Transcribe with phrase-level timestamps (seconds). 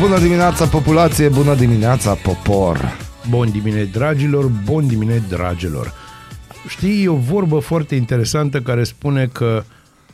[0.00, 2.96] Bună dimineața populație, bună dimineața popor.
[3.28, 5.92] Bun dimine, dragilor, bun dimine, dragilor.
[6.68, 9.62] Știi, e o vorbă foarte interesantă care spune că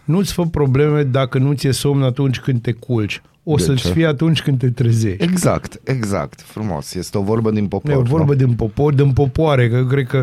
[0.04, 3.22] nu-ți fă probleme dacă nu ți-e somn atunci când te culci.
[3.42, 3.88] O De să-ți ce?
[3.92, 5.22] fie atunci când te trezești.
[5.22, 6.94] Exact, exact, frumos.
[6.94, 7.90] Este o vorbă din popor.
[7.90, 8.38] E o vorbă nu?
[8.38, 10.22] din popor, din popoare, că eu cred că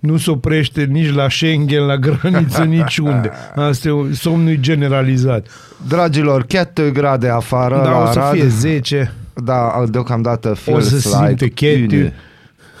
[0.00, 3.30] nu se oprește nici la Schengen, la graniță, niciunde.
[3.54, 5.46] Asta e un somnul generalizat.
[5.88, 8.34] Dragilor, chiar 2 grade afară Da, la o să Arad.
[8.34, 9.12] fie 10.
[9.34, 11.94] Da, deocamdată O feels să like simte chetu.
[11.94, 12.14] une.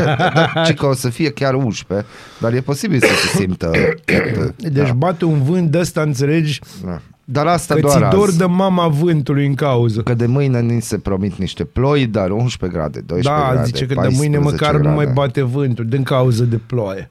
[0.00, 2.06] e, da, ci că o să fie chiar 11,
[2.38, 3.70] dar e posibil să se simtă
[4.04, 4.54] chetu.
[4.56, 4.92] Deci da.
[4.92, 7.00] bate un vânt de ăsta, înțelegi, Da.
[7.24, 8.38] Dar asta că doar ți dor azi.
[8.38, 10.00] de mama vântului în cauză.
[10.00, 13.86] Că de mâine ni se promit niște ploi, dar 11 grade, 12 Da, grade, zice
[13.86, 14.88] că de mâine 14 măcar grade.
[14.88, 17.10] nu mai bate vântul din cauză de ploaie.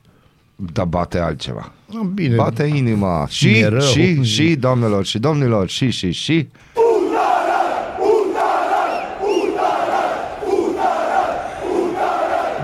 [0.74, 1.72] Da, bate altceva.
[1.90, 3.26] Ah, Bine, Bate inima.
[3.30, 3.80] Și, Mi-e rău.
[3.80, 6.48] și, și, doamnelor și domnilor, și, și, și.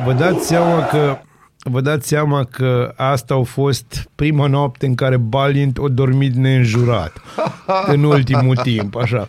[0.06, 1.18] vă dați seama că
[1.64, 7.14] Vă dați seama că asta a fost prima noapte în care Balint a dormit neînjurat
[7.94, 9.28] în ultimul timp, așa.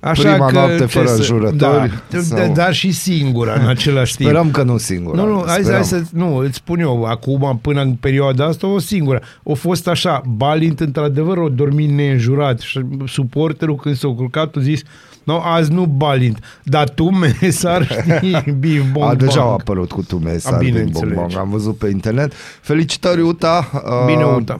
[0.00, 4.28] Așa Prima noapte ce fără să- înjurători, Da, sau- dar și singura în același timp.
[4.28, 5.14] Sperăm că nu singur.
[5.14, 8.66] Nu, nu, hai, să- hai să, nu, îți spun eu, acum, până în perioada asta,
[8.66, 9.22] o singură.
[9.42, 14.82] O fost așa, Balint, într-adevăr, o dormit neînjurat și suporterul, când s-a culcat, a zis,
[15.24, 17.86] no, azi nu Balint, dar tu, mesar,
[18.16, 21.14] știi, bif, bong, A, deja au bang." apărut cu tu A, mesaj bine din înțelegi.
[21.14, 22.32] bonbon, am văzut pe internet.
[22.60, 23.70] Felicitări, Uta.
[23.74, 24.58] Uh, Bine, Uta.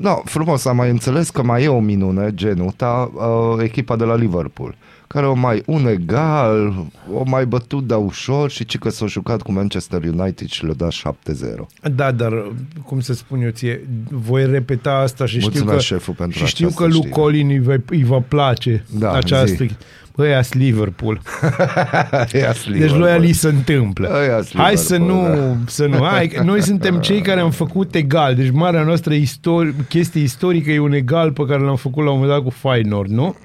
[0.00, 4.04] No, frumos, am mai înțeles că mai e o minune, gen Uta, uh, echipa de
[4.04, 4.74] la Liverpool,
[5.06, 9.42] care o mai un egal, o mai bătut de ușor și ci că s-au jucat
[9.42, 11.66] cu Manchester United și le-a dat 7-0.
[11.94, 12.52] Da, dar,
[12.84, 16.46] cum să spun eu ție, voi repeta asta și știu Mulțumesc, că, șeful, pentru și
[16.46, 17.12] știu această că lui știre.
[17.12, 19.64] Colin îi va, îi va place Da, această...
[19.64, 19.70] zi.
[20.18, 21.20] Băi, ați Liverpool.
[22.40, 23.00] Ia-s Deci Liverpool.
[23.00, 24.10] lui Ali se întâmplă.
[24.20, 25.96] Ăia-s Hai să Liverpool, nu, să nu.
[26.04, 28.34] Hai, noi suntem cei care am făcut egal.
[28.34, 32.18] Deci marea noastră istori- chestie istorică e un egal pe care l-am făcut la un
[32.18, 33.36] moment dat cu Feyenoord, nu?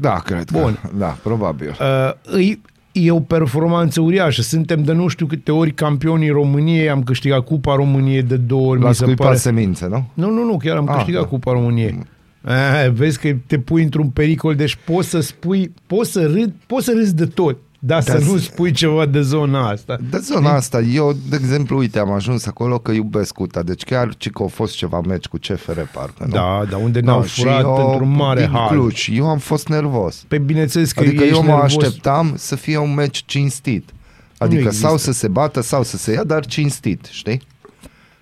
[0.00, 0.78] Da, cred Bun.
[0.82, 0.88] că.
[0.98, 1.76] Da, probabil.
[2.34, 2.58] Uh, e,
[2.92, 4.42] e o performanță uriașă.
[4.42, 6.90] Suntem de nu știu câte ori campionii României.
[6.90, 9.38] Am câștigat Cupa României de două ori, La mi se scuipat pare.
[9.38, 10.10] semințe, nu?
[10.14, 11.26] Nu, nu, nu, chiar am Ah, câștigat da.
[11.28, 11.98] Cupa României.
[12.48, 16.84] Ah, vezi că te pui într-un pericol, deci poți să spui, poți să râd, poți
[16.84, 19.96] să râzi de tot, dar Da, să nu să- spui ceva de zona asta.
[20.10, 24.14] De zona asta, eu, de exemplu, uite, am ajuns acolo că iubesc Uta, deci chiar
[24.16, 26.32] ci că au fost ceva meci cu CFR, parcă, nu?
[26.32, 28.68] Da, dar unde Da, ne-au și furat eu, într-un mare din hal.
[28.68, 30.24] Cluj, eu am fost nervos.
[30.28, 31.64] Pe bineînțeles că Adică ești eu mă nervos.
[31.76, 33.90] așteptam să fie un meci cinstit.
[34.38, 34.86] Adică există.
[34.86, 37.40] sau să se bată sau să se ia, dar cinstit, știi?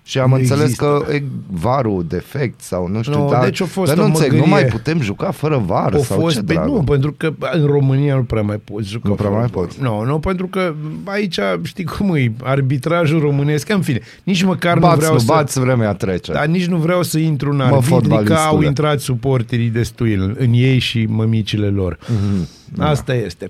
[0.07, 1.03] Și am Nu înțeles există.
[1.07, 4.05] că e varul defect sau nu știu, Nu, dar, deci a fost dar nu o
[4.05, 4.61] înțeleg, nu măgărie.
[4.63, 6.69] mai putem juca fără var Au sau fost, ce pe, dragă?
[6.71, 9.09] nu, pentru că în România nu prea mai poți juca.
[9.09, 9.63] Nu prea fără mai var.
[9.63, 9.81] poți.
[9.81, 10.73] Nu, nu, pentru că
[11.05, 15.25] aici, știi cum e, arbitrajul românesc, în fine, nici măcar nu bați, vreau nu să...
[15.27, 16.31] bați, vremea trece.
[16.31, 18.37] Dar nici nu vreau să intru în Mă, arbitri, că fotbalistule.
[18.39, 21.97] au intrat suporterii destui în, în ei și mămicile lor.
[22.07, 22.47] Mhm.
[22.81, 23.49] Asta este.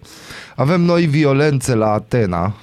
[0.55, 2.53] Avem noi violențe la Atena, eu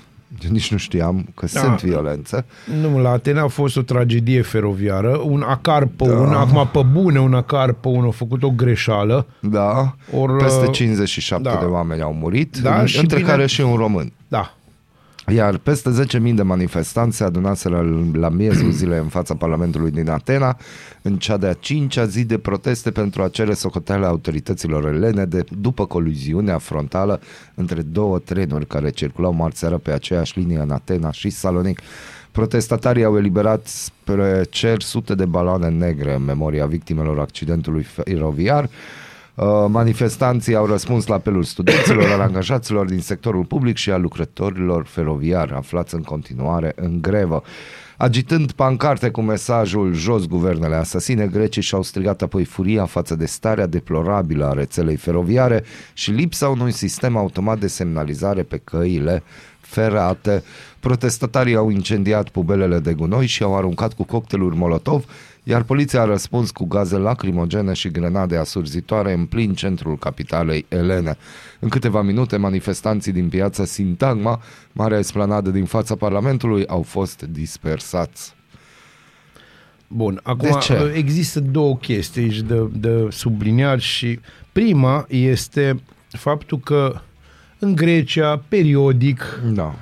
[0.50, 1.60] nici nu știam că Da.
[1.60, 2.44] sunt violențe.
[2.80, 6.12] Nu, la Atena a fost o tragedie feroviară, un acar pe Da.
[6.14, 9.26] un, acum pe bune un acar pe un a făcut o greșeală.
[9.40, 11.56] Da, Or, peste uh, 57 da.
[11.60, 14.12] de oameni au murit, Da, în- și între bine- care și un român.
[14.28, 14.54] Da.
[15.28, 20.58] Iar peste 10.000 de manifestanți se adunaseră la miezul zilei în fața Parlamentului din Atena,
[21.02, 25.86] în cea de-a cincea zi de proteste pentru a cere socoteala autorităților elene de, după
[25.86, 27.20] coliziunea frontală
[27.54, 31.80] între două trenuri care circulau marțeară pe aceeași linie în Atena și Salonic.
[32.32, 38.68] Protestatarii au eliberat spre cer sute de baloane negre în memoria victimelor accidentului feroviar.
[39.34, 44.84] Uh, Manifestanții au răspuns la apelul studenților, al angajaților din sectorul public și al lucrătorilor
[44.86, 47.42] feroviari aflați în continuare în grevă.
[47.96, 53.66] Agitând pancarte cu mesajul jos guvernele asasine, grecii și-au strigat apoi furia față de starea
[53.66, 59.22] deplorabilă a rețelei feroviare și lipsa unui sistem automat de semnalizare pe căile
[59.60, 60.42] ferate.
[60.80, 65.04] Protestatarii au incendiat pubelele de gunoi și au aruncat cu cocktailuri Molotov,
[65.42, 71.16] iar poliția a răspuns cu gaze lacrimogene și grenade asurzitoare în plin centrul capitalei elene.
[71.58, 74.40] În câteva minute, manifestanții din piața Sintagma,
[74.72, 78.34] marea esplanadă din fața Parlamentului, au fost dispersați.
[79.86, 80.92] Bun, acum De ce?
[80.96, 84.20] există două chestii aici de, de subliniat și
[84.52, 87.00] prima este faptul că
[87.58, 89.74] în Grecia, periodic, Da.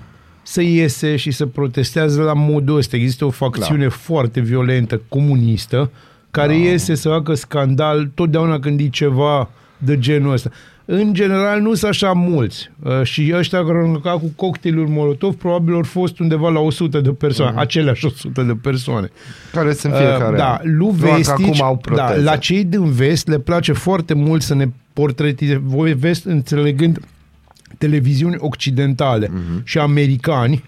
[0.50, 2.96] Se iese și se protestează la modul ăsta.
[2.96, 3.90] Există o facțiune da.
[3.90, 5.90] foarte violentă, comunistă,
[6.30, 6.58] care da.
[6.58, 10.50] iese să facă scandal totdeauna când e ceva de genul ăsta.
[10.84, 12.70] în general nu sunt așa mulți.
[12.82, 17.00] Uh, și ăștia care au încercat cu cocktailul Molotov probabil au fost undeva la 100
[17.00, 17.60] de persoane, uh-huh.
[17.60, 19.10] aceleași 100 de persoane.
[19.52, 20.30] Care sunt fiecare.
[20.30, 24.54] Uh, da, lui Vestici, au da, la cei din vest le place foarte mult să
[24.54, 27.00] ne portretizeze, voi vest înțelegând
[27.80, 29.64] televiziuni occidentale uh-huh.
[29.64, 30.64] și americani,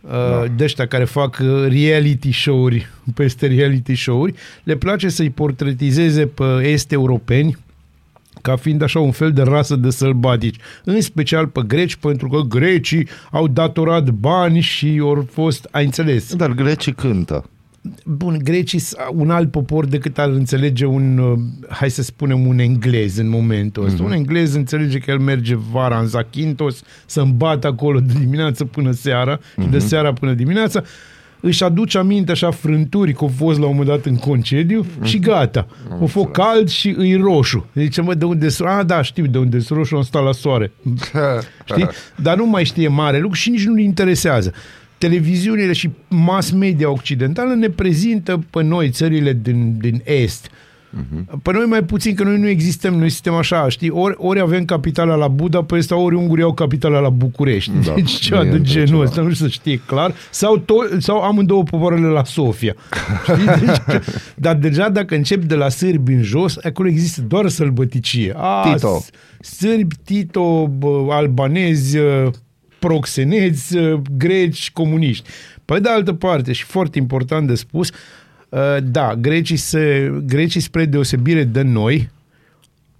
[0.00, 0.46] uh, da.
[0.56, 6.60] de ăștia care fac uh, reality show-uri peste reality show-uri, le place să-i portretizeze pe
[6.62, 7.56] est europeni
[8.42, 12.40] ca fiind așa un fel de rasă de sălbatici, în special pe greci, pentru că
[12.40, 16.34] grecii au datorat bani și au fost, ai înțeles.
[16.34, 17.44] Dar grecii cântă.
[18.04, 21.38] Bun, grecii sunt un alt popor decât ar înțelege un, uh,
[21.68, 24.02] hai să spunem, un englez în momentul ăsta.
[24.02, 24.06] Mm-hmm.
[24.06, 28.90] Un englez înțelege că el merge vara în Zakynthos să îmbată acolo de dimineață până
[28.90, 29.62] seara mm-hmm.
[29.62, 29.86] și de mhm.
[29.86, 30.82] seara până dimineața
[31.40, 35.16] își aduce aminte așa frânturi că au fost la un moment dat în concediu și
[35.16, 35.28] mhm.
[35.28, 35.66] gata.
[36.00, 37.66] O fost cald și îi roșu.
[37.74, 40.32] Zice, mă, de unde e Ah, da, știu de unde e roșu, am stat la
[40.32, 40.72] soare.
[41.64, 41.88] Știi?
[42.14, 44.52] Dar nu mai știe mare lucru și nici nu-l interesează
[44.98, 50.50] televiziunile și mass media occidentală ne prezintă pe noi, țările din, din Est,
[50.88, 51.40] Uh-huh.
[51.42, 54.64] Pe noi mai puțin, că noi nu existăm, noi suntem așa, știi, ori, ori avem
[54.64, 57.70] capitala la Budapesta, ori ungurii au capitala la București.
[57.84, 60.14] Da, deci ceva de genul ăsta, nu știu să știe clar.
[60.30, 62.74] Sau, to- sau amândouă popoarele la Sofia.
[63.22, 63.44] Știi?
[63.66, 64.00] Deci,
[64.34, 68.32] dar deja dacă încep de la sârbi în jos, acolo există doar sălbăticie.
[68.36, 69.04] A, Tito.
[69.40, 70.70] Sârbi, Tito,
[71.10, 71.98] albanezi,
[72.78, 75.28] proxeneți, uh, greci, comuniști.
[75.64, 77.90] Pe de altă parte, și foarte important de spus,
[78.48, 82.10] uh, da, grecii, se, grecii spre deosebire de noi,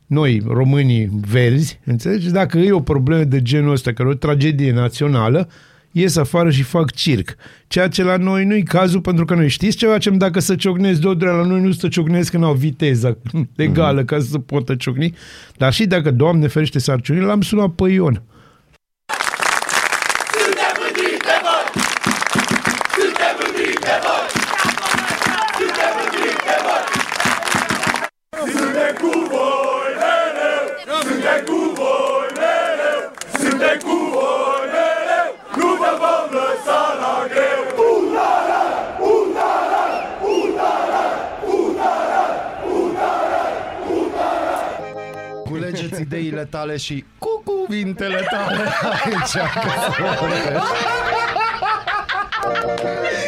[0.06, 2.30] noi, românii verzi, înțelegi?
[2.30, 5.48] Dacă e o problemă de genul ăsta, care e o tragedie națională,
[5.92, 7.36] ies afară și fac circ.
[7.66, 11.00] Ceea ce la noi nu-i cazul, pentru că noi știți ce facem dacă să ciocnesc
[11.00, 13.16] de la noi nu să ciocnesc când au viteza
[13.54, 14.06] legală mm-hmm.
[14.06, 15.14] ca să poată ciocni,
[15.56, 18.22] dar și dacă, Doamne ferește sarciunile, l-am sunat pe Ion.
[46.08, 48.68] Ideile tale și cu cuvintele tale
[49.04, 49.36] aici.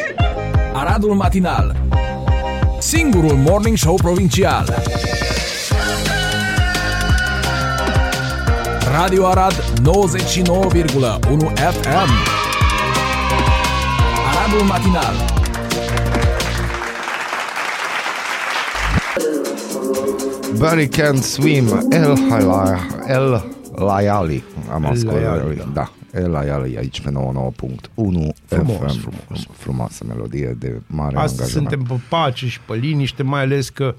[0.81, 1.75] Aradul Matinal.
[2.81, 4.65] Singurul Morning Show Provincial.
[8.89, 9.53] Radio Arad
[9.85, 12.09] 99,1 FM
[14.25, 15.15] Aradul Matinal.
[20.59, 22.17] Barry Can't Swim, El,
[23.05, 23.41] El
[23.77, 24.43] Layali.
[24.73, 26.00] Am ascultat, da.
[26.13, 28.99] El Layali aici pe 99.1 frumos, FM.
[28.99, 29.47] Frumos.
[29.51, 31.69] Frumoasă melodie de mare Astăzi angajament.
[31.69, 33.95] suntem pe pace și pe liniște, mai ales că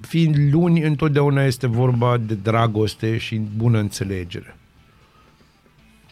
[0.00, 4.56] fiind luni, întotdeauna este vorba de dragoste și bună înțelegere.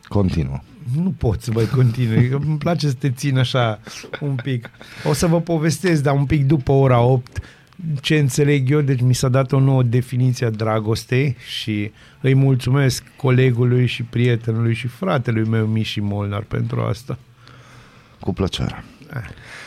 [0.09, 0.61] Continuă.
[1.03, 3.81] Nu pot să mai continui, îmi place să te țin așa
[4.21, 4.71] un pic.
[5.05, 7.41] O să vă povestesc, dar un pic după ora 8,
[8.01, 11.91] ce înțeleg eu, deci mi s-a dat o nouă definiție a dragostei și
[12.21, 17.19] îi mulțumesc colegului și prietenului și fratelui meu Miși Molnar pentru asta.
[18.21, 18.85] Cu plăcere.
[19.15, 19.21] Eh.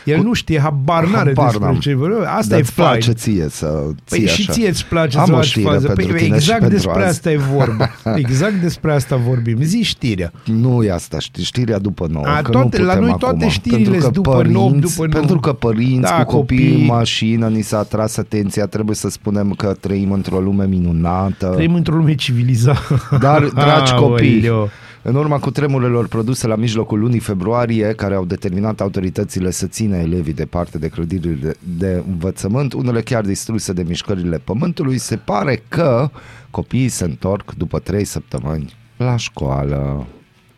[0.05, 0.23] El cu...
[0.23, 2.17] nu știe, habar n-are habar despre ce vorbim.
[2.27, 2.87] Asta Dar e fain.
[2.89, 4.33] place ție să ții păi așa.
[4.33, 5.87] și ție îți place Am să faci fază.
[5.87, 7.09] Păi exact despre azi.
[7.09, 7.89] asta e vorba.
[8.15, 9.57] Exact despre asta vorbim.
[9.61, 10.31] Zi știrea.
[10.45, 12.25] Nu e asta, știi, știrea după nouă.
[12.25, 13.49] A, că toate, nu la noi toate acum.
[13.49, 15.07] știrile sunt după părinți, 9, după 9.
[15.07, 19.51] Pentru că părinți da, cu copii în mașină ni s-a atras atenția, trebuie să spunem
[19.51, 21.47] că trăim într-o lume minunată.
[21.47, 23.17] Trăim într-o lume civilizată.
[23.19, 24.51] Dar, dragi copii,
[25.01, 29.97] în urma cu tremurelor produse la mijlocul lunii februarie, care au determinat autoritățile să țină
[29.97, 35.63] elevii departe de clădirile de, de învățământ, unele chiar distruse de mișcările pământului, se pare
[35.67, 36.09] că
[36.51, 40.07] copiii se întorc după trei săptămâni la școală.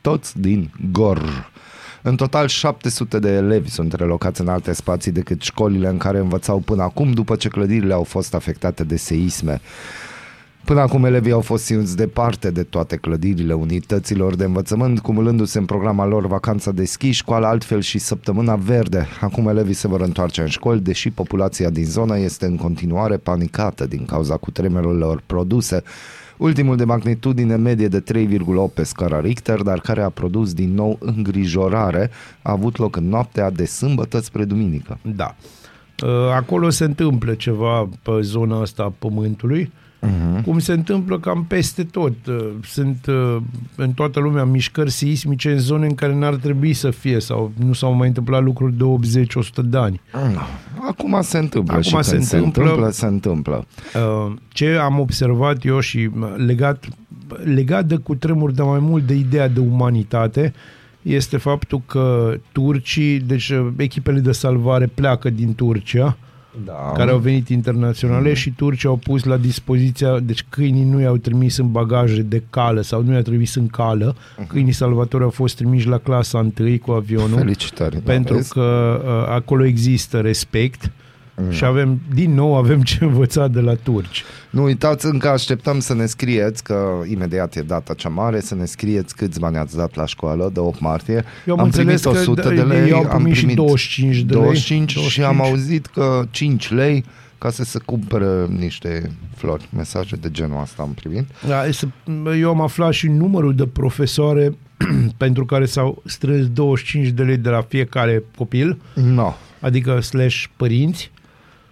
[0.01, 1.49] Toți din Gor.
[2.01, 6.59] În total 700 de elevi sunt relocați în alte spații decât școlile în care învățau
[6.59, 9.61] până acum, după ce clădirile au fost afectate de seisme.
[10.65, 15.65] Până acum elevii au fost ținuți departe de toate clădirile unităților de învățământ, cumulându-se în
[15.65, 19.07] programa lor vacanța de schi, școală altfel și săptămâna verde.
[19.21, 23.85] Acum elevii se vor întoarce în școli, deși populația din zonă este în continuare panicată
[23.85, 25.83] din cauza cutremerilor produse.
[26.37, 30.97] Ultimul de magnitudine medie de 3,8 pe scara Richter, dar care a produs din nou
[30.99, 32.09] îngrijorare,
[32.41, 34.99] a avut loc în noaptea de sâmbătă spre duminică.
[35.15, 35.35] Da.
[36.35, 39.71] Acolo se întâmplă ceva pe zona asta a pământului
[40.07, 40.43] uh-huh.
[40.43, 42.13] cum se întâmplă cam peste tot.
[42.27, 43.37] Uh, Sunt uh,
[43.75, 47.73] în toată lumea mișcări seismice în zone în care n-ar trebui să fie sau nu
[47.73, 48.83] s-au mai întâmplat lucruri de
[49.63, 50.01] 80-100 de ani.
[50.89, 52.61] Acum se întâmplă Acum și când se se întâmplă.
[52.63, 53.65] întâmplă, se întâmplă.
[53.95, 56.85] Uh, Ce am observat eu și mă, legat,
[57.43, 60.53] legat de cu tremur, dar mai mult de ideea de umanitate,
[61.01, 66.17] este faptul că turcii, deci uh, echipele de salvare pleacă din Turcia,
[66.65, 66.91] Da.
[66.93, 71.57] care au venit internaționale și turcii au pus la dispoziția, deci câinii nu i-au trimis
[71.57, 74.15] în bagaje de cală sau nu i-au trimis în cală,
[74.47, 77.95] câinii salvatori au fost trimiși la clasa 1 cu avionul, Felicitări.
[77.95, 78.53] da, pentru vezi?
[78.53, 80.91] că uh, acolo există respect
[81.49, 84.23] și avem, din nou avem ce învăța de la turci.
[84.49, 88.65] Nu uitați, încă așteptăm să ne scrieți, că imediat e data cea mare, să ne
[88.65, 91.23] scrieți câți bani ați dat la școală de 8 martie.
[91.45, 94.33] Eu am, am înțeles primit 100 că de lei, eu am primit, și 25 de
[94.33, 94.41] lei.
[94.41, 97.05] 25 și am auzit că 5 lei
[97.37, 99.67] ca să se cumpere niște flori.
[99.75, 101.25] Mesaje de genul ăsta am primit.
[101.47, 101.87] Da, să,
[102.39, 104.57] eu am aflat și numărul de profesoare
[105.17, 109.33] pentru care s-au strâns 25 de lei de la fiecare copil, No.
[109.59, 111.11] adică slash părinți.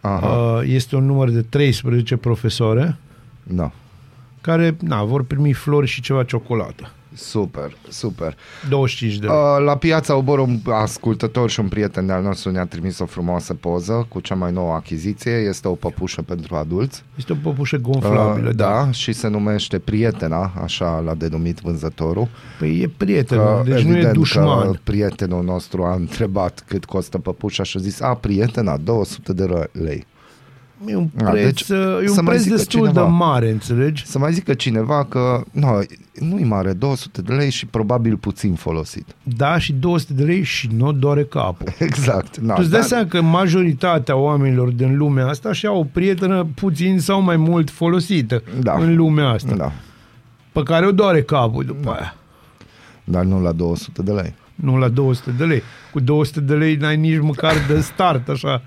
[0.02, 0.28] Aha.
[0.28, 2.98] Uh, este un număr de 13 profesoare
[3.44, 3.72] No.
[4.42, 6.92] care na, vor primi flori și ceva ciocolată.
[7.14, 8.36] Super, super.
[8.70, 9.36] 25 de lei.
[9.36, 13.54] Uh, la piața Obor, un ascultător și un prieten de-al nostru ne-a trimis o frumoasă
[13.54, 15.32] poză cu cea mai nouă achiziție.
[15.32, 17.04] Este o păpușă pentru adulți.
[17.18, 18.70] Este o păpușă gonflabilă, Uh, da.
[18.70, 22.28] da, și se numește Prietena, așa l-a denumit vânzătorul.
[22.60, 24.72] Păi e prieten, Că, deci nu e evident dușman.
[24.72, 29.70] Că prietenul nostru a întrebat cât costă păpușa și a zis, a, prietena, 200 de
[29.72, 30.06] lei.
[30.88, 33.02] E un A, preț, deci, e să un mai preț zică destul cineva.
[33.04, 34.06] de mare, înțelegi?
[34.06, 35.80] Să mai zică cineva că nu,
[36.20, 39.06] nu-i mare, 200 de lei și probabil puțin folosit.
[39.24, 41.68] Da, și 200 de lei și nu doare capul.
[41.80, 42.38] Exact.
[42.38, 45.84] Na, Tu îți dai dar- seama că majoritatea oamenilor din lumea asta și au o
[45.84, 48.74] prietenă puțin sau mai mult folosită Da.
[48.80, 49.72] în lumea asta, Da,
[50.52, 52.16] pe care o doare capul după aia.
[53.04, 54.34] dar nu la 200 de lei.
[54.56, 55.62] Nu la 200 de lei.
[55.92, 58.62] Cu 200 de lei n-ai nici măcar de start, așa.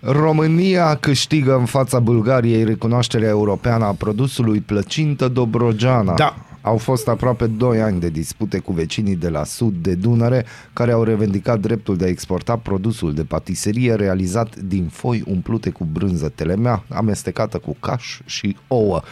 [0.00, 6.14] România câștigă în fața Bulgariei recunoașterea europeană a produsului plăcintă Dobrogeana.
[6.14, 6.36] Da.
[6.62, 10.92] Au fost aproape 2 ani de dispute cu vecinii de la sud de Dunăre, care
[10.92, 16.32] au revendicat dreptul de a exporta produsul de patiserie realizat din foi umplute cu brânză
[16.34, 19.02] telemea, amestecată cu caș și ouă.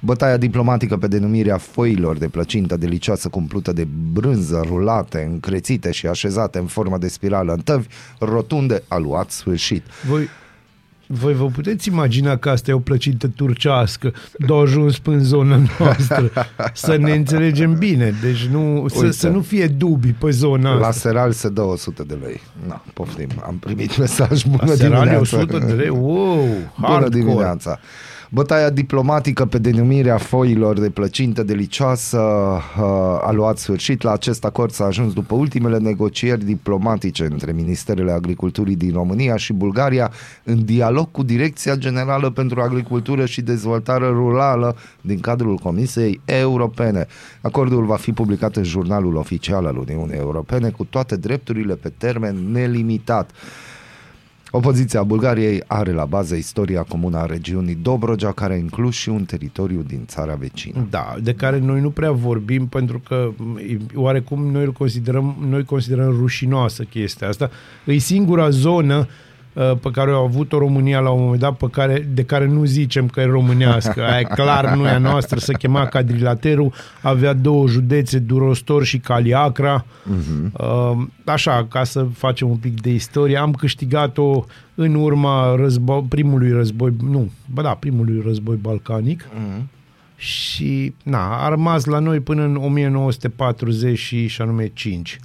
[0.00, 6.58] Bătaia diplomatică pe denumirea foilor de plăcintă delicioasă cumplută de brânză rulate, încrețite și așezate
[6.58, 7.86] în formă de spirală în tăvi
[8.18, 9.82] rotunde a luat sfârșit.
[10.08, 10.28] Voi,
[11.06, 15.24] voi vă puteți imagina că asta e o plăcintă turcească, de a ajuns până în
[15.24, 16.30] zona noastră.
[16.72, 19.12] Să ne înțelegem bine, deci nu, să, Uite.
[19.12, 21.08] să nu fie dubii pe zona La asta.
[21.08, 22.40] Seral se dă 100 de lei.
[22.68, 23.28] Na, poftim.
[23.46, 24.44] Am primit mesaj.
[24.44, 25.36] Bună La Serale dimineața.
[25.36, 27.08] 100 de lei, wow, Bună hardcore.
[27.18, 27.78] dimineața.
[28.30, 32.82] Bătaia diplomatică pe denumirea foilor de plăcintă delicioasă uh,
[33.22, 34.02] a luat sfârșit.
[34.02, 39.52] La acest acord s-a ajuns după ultimele negocieri diplomatice între Ministerele Agriculturii din România și
[39.52, 40.12] Bulgaria
[40.44, 47.06] în dialog cu Direcția Generală pentru Agricultură și Dezvoltare Rurală din cadrul Comisiei Europene.
[47.40, 52.52] Acordul va fi publicat în jurnalul oficial al Uniunii Europene cu toate drepturile pe termen
[52.52, 53.30] nelimitat.
[54.50, 59.24] Opoziția Bulgariei are la bază istoria comună a regiunii Dobrogea, care a inclus și un
[59.24, 60.86] teritoriu din țara vecină.
[60.90, 63.60] Da, de care noi nu prea vorbim pentru că m,
[63.94, 67.50] oarecum noi îl considerăm, noi considerăm rușinoasă chestia asta.
[67.84, 69.06] E singura zonă uh,
[69.56, 73.08] pe care au avut-o România la un moment dat, pe care, de care nu zicem
[73.08, 74.04] că e românească.
[74.04, 79.84] Aia clar nu e a noastră, se chema Cadrilateru, avea două județe, Durostor și Caliacra.
[79.84, 80.52] Uh-huh.
[80.52, 84.44] Uh, așa, ca să facem un pic de istorie, am câștigat-o
[84.74, 89.24] în urma războ- primului război, nu, bă da, primului război balcanic.
[89.24, 89.62] Uh-huh.
[90.16, 95.18] Și na, a rămas la noi până în 1940 și, și anume 5.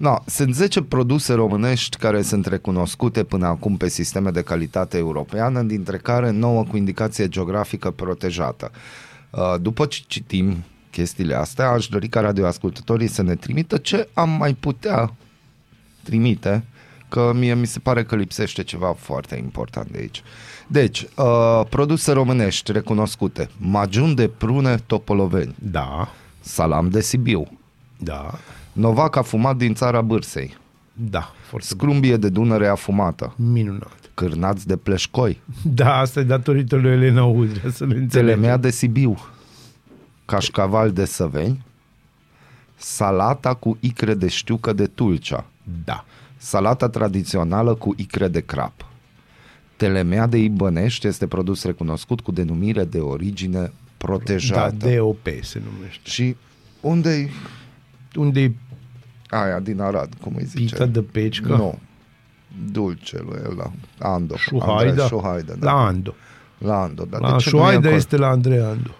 [0.00, 5.62] No, sunt 10 produse românești care sunt recunoscute până acum pe sisteme de calitate europeană,
[5.62, 8.70] dintre care 9 cu indicație geografică protejată.
[9.30, 14.30] Uh, După ce citim chestiile astea, aș dori ca radioascultătorii să ne trimită ce am
[14.30, 15.14] mai putea
[16.02, 16.64] trimite,
[17.08, 20.22] că mie mi se pare că lipsește ceva foarte important de aici.
[20.66, 23.50] Deci, uh, produse românești recunoscute.
[23.56, 27.58] Majun de prune Topoloveni, Da, salam de Sibiu,
[27.98, 28.38] da,
[28.72, 30.56] novac afumat din țara Bârsei,
[30.92, 34.10] da, foarte scrumbie de Dunăre afumată, minunat.
[34.14, 38.08] cârnați de pleșcoi, Da, asta e datorită lui Elena Udrea, să ne înțelegem.
[38.08, 39.18] telemea de Sibiu,
[40.24, 41.64] cașcaval de Săveni,
[42.76, 45.44] salata cu icre de știucă de Tulcea,
[45.84, 46.04] Da.
[46.36, 48.84] salata tradițională cu icre de crap,
[49.76, 54.88] Telemea de Ibănești este produs recunoscut cu denumire de origine Da, protejată.
[54.96, 56.00] DOP se numește.
[56.10, 56.36] Și
[56.80, 57.30] unde
[58.16, 58.52] Unde e
[59.28, 60.64] aia din Arad, cum îi zice?
[60.74, 61.48] pită de pecică?
[61.48, 61.78] Nu.
[62.72, 63.70] Dulcelul ăla.
[63.98, 64.36] Ando.
[64.36, 64.88] Șuhaida?
[64.90, 65.72] Andrei Șuhaida, da.
[65.72, 66.14] La Ando.
[66.58, 67.04] La Ando.
[67.10, 67.94] Dar La de ce nu e Șuhaida acolo?
[67.94, 68.90] este la Andrei Ando.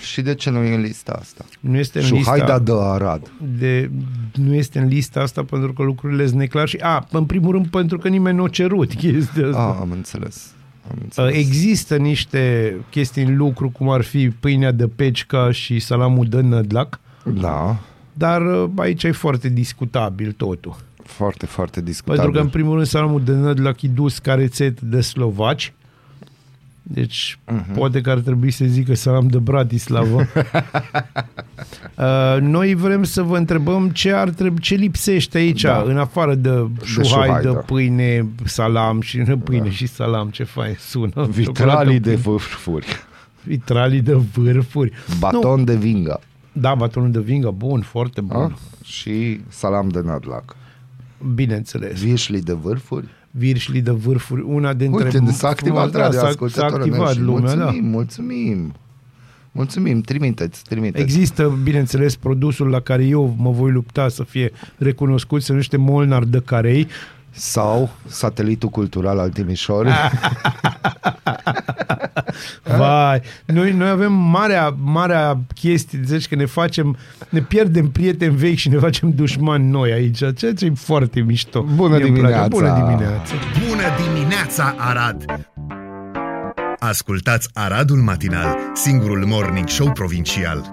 [0.00, 1.44] Și de ce nu e în lista asta?
[1.60, 3.32] Nu este în Șuhaida lista de Arad.
[3.58, 3.90] de,
[4.34, 7.66] nu este în lista asta pentru că lucrurile sunt neclare și a, în primul rând
[7.66, 9.68] pentru că nimeni nu a cerut chestia asta.
[9.68, 10.52] Ah, am înțeles.
[10.90, 11.34] Am Uh, înțeles.
[11.36, 17.00] Există niște chestii în lucru, cum ar fi pâinea de pecica și salamul de nădlac,
[17.40, 17.78] Da,
[18.14, 20.76] dar uh, aici e foarte discutabil totul.
[21.04, 22.20] foarte, foarte discutabil.
[22.22, 25.72] Pentru că, în primul rând, salamul de nădlac e dus ca rețetă de slovaci,
[26.82, 27.62] deci Mhm.
[27.62, 27.74] uh-huh.
[27.76, 30.16] poate că ar trebui să zică salam de Bratislava.
[31.98, 35.72] uh, noi vrem să vă întrebăm ce ar trebui, ce lipsește aici, Da.
[35.72, 35.90] da.
[35.90, 37.50] în afară de șuhai, șuhaidă.
[37.50, 39.70] de pâine, salam și pâine da.
[39.70, 41.26] și salam, ce fain sună.
[41.30, 42.86] Vitralii de Ciocolată, vârfuri.
[43.42, 44.92] vitralii de vârfuri.
[45.18, 46.20] Baton de vingă.
[46.60, 48.42] Da, batonul de vingă, bun, foarte bun.
[48.42, 48.84] Ah?
[48.84, 50.56] Și salam de nadlac.
[51.34, 52.00] Bineînțeles.
[52.00, 53.06] Vișli de vârfuri.
[53.30, 55.04] Virșli de vârfuri, una dintre...
[55.04, 57.64] Uite, s-a activat da, radio s-a, s-a ascultătorul activat meu și lumea, da.
[57.64, 58.74] mulțumim, mulțumim.
[59.56, 61.02] Mulțumim, trimiteți, trimiteți.
[61.02, 66.24] Există, bineînțeles, produsul la care eu mă voi lupta să fie recunoscut, se numește Molnar
[66.24, 66.86] de Carei.
[67.36, 69.92] Sau satelitul cultural al Timișoarei.
[72.78, 76.96] Vai, noi, noi avem marea, marea chestie, deci că ne facem,
[77.28, 81.62] ne pierdem prieteni vechi și ne facem dușmani noi aici, ceea ce e foarte mișto.
[81.74, 82.48] Bună Mie îmi place.
[82.48, 82.48] dimineața!
[82.48, 83.34] Bună dimineața!
[83.68, 83.82] Bună
[84.14, 85.24] dimineața, Arad!
[86.78, 90.68] Ascultați Aradul Matinal, singurul morning show provincial.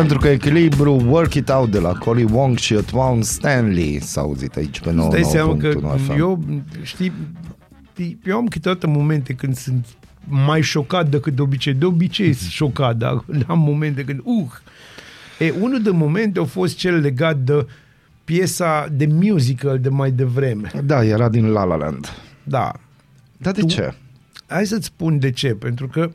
[0.00, 4.56] Pentru că echilibru Work It Out de la Cory Wong și Otwan Stanley s-a auzit
[4.56, 6.18] aici pe 99.1 Îți dai seama că FM.
[6.18, 6.44] eu,
[6.82, 7.12] știi,
[8.24, 9.86] eu am câteodată momente când sunt
[10.28, 11.74] mai șocat decât de obicei.
[11.74, 14.50] De obicei sunt șocat, dar am momente când, uh!
[15.38, 17.66] E, unul de momente a fost cel legat de
[18.24, 20.70] piesa de musical de mai devreme.
[20.84, 22.08] Da, era din La La Land.
[22.42, 22.72] Da.
[23.36, 23.94] Dar de Tu- ce?
[24.46, 25.48] Hai să-ți spun de ce.
[25.48, 26.10] Pentru că,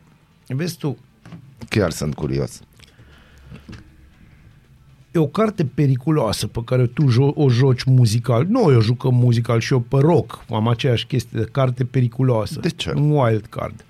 [0.47, 0.97] vezi tu,
[1.69, 2.60] Chiar sunt curios.
[5.12, 8.45] E o carte periculoasă pe care tu jo- o joci muzical.
[8.49, 10.45] Noi o jucăm muzical și eu pe rock.
[10.49, 12.60] Am aceeași chestie de carte periculoasă.
[12.60, 12.91] De ce?
[12.95, 13.86] Un wild card.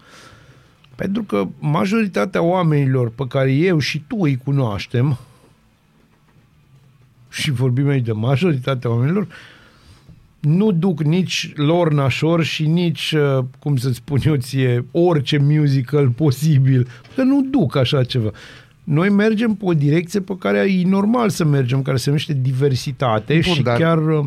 [0.96, 5.18] Pentru că majoritatea oamenilor pe care eu și tu îi cunoaștem
[7.30, 9.28] și vorbim aici de majoritatea oamenilor,
[10.40, 16.10] nu duc nici lor nașor și nici, uh, cum să spun eu ție, orice musical
[16.10, 16.88] posibil.
[17.16, 18.32] Că nu duc așa ceva.
[18.86, 23.34] Noi mergem pe o direcție pe care e normal să mergem, care se numește diversitate
[23.46, 23.98] Bun, și dar- chiar...
[24.08, 24.26] uh,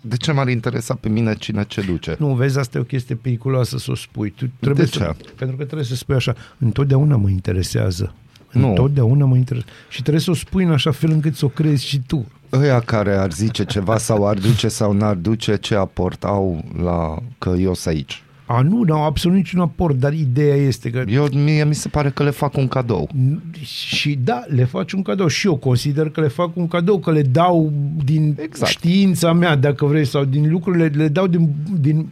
[0.00, 2.16] De ce m-ar interesa pe mine cine ce duce?
[2.18, 4.30] Nu, vezi, asta e o chestie periculoasă să o spui.
[4.30, 5.24] Tu trebuie De să, ce?
[5.34, 8.14] Pentru că trebuie să spui așa, întotdeauna mă interesează.
[8.52, 8.68] Nu.
[8.68, 9.76] Întotdeauna mă interesează.
[9.88, 12.26] Și trebuie să o spui în așa fel încât să o crezi și tu.
[12.52, 17.18] Ăia care ar zice ceva sau ar duce sau n-ar duce, ce aport au la
[17.38, 18.22] că eu sunt aici?
[18.46, 22.10] A, nu, n-au absolut niciun aport, dar ideea este că Eu, mie mi se pare
[22.10, 23.08] că le fac un cadou.
[23.62, 27.10] și da, le faci un cadou și eu consider că le fac un cadou, că
[27.12, 27.72] le dau
[28.04, 28.70] din Exact.
[28.70, 32.08] știința mea, dacă vrei, sau din lucrurile, le dau din, din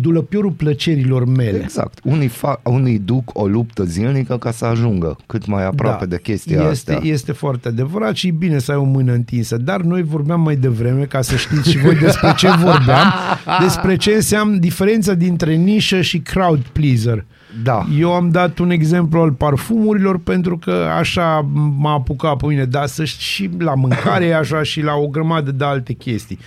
[0.00, 1.58] dulăpiorul plăcerilor mele.
[1.62, 1.98] Exact.
[2.04, 6.68] Unii, fa- unii duc o luptă zilnică ca să ajungă cât mai aproape de chestia
[6.70, 7.06] este, asta.
[7.06, 10.56] Este foarte adevărat și e bine să ai o mână întinsă, dar noi vorbeam mai
[10.56, 13.12] devreme, ca să știți și voi despre ce vorbeam,
[13.60, 17.24] despre ce înseamnă diferența dintre nișă și crowd pleaser.
[17.62, 17.86] Da.
[17.98, 22.86] Eu am dat un exemplu al parfumurilor pentru că așa m-a apucat pe mine, dar
[22.86, 26.38] să știi, și la mâncare e așa și la o grămadă de alte chestii.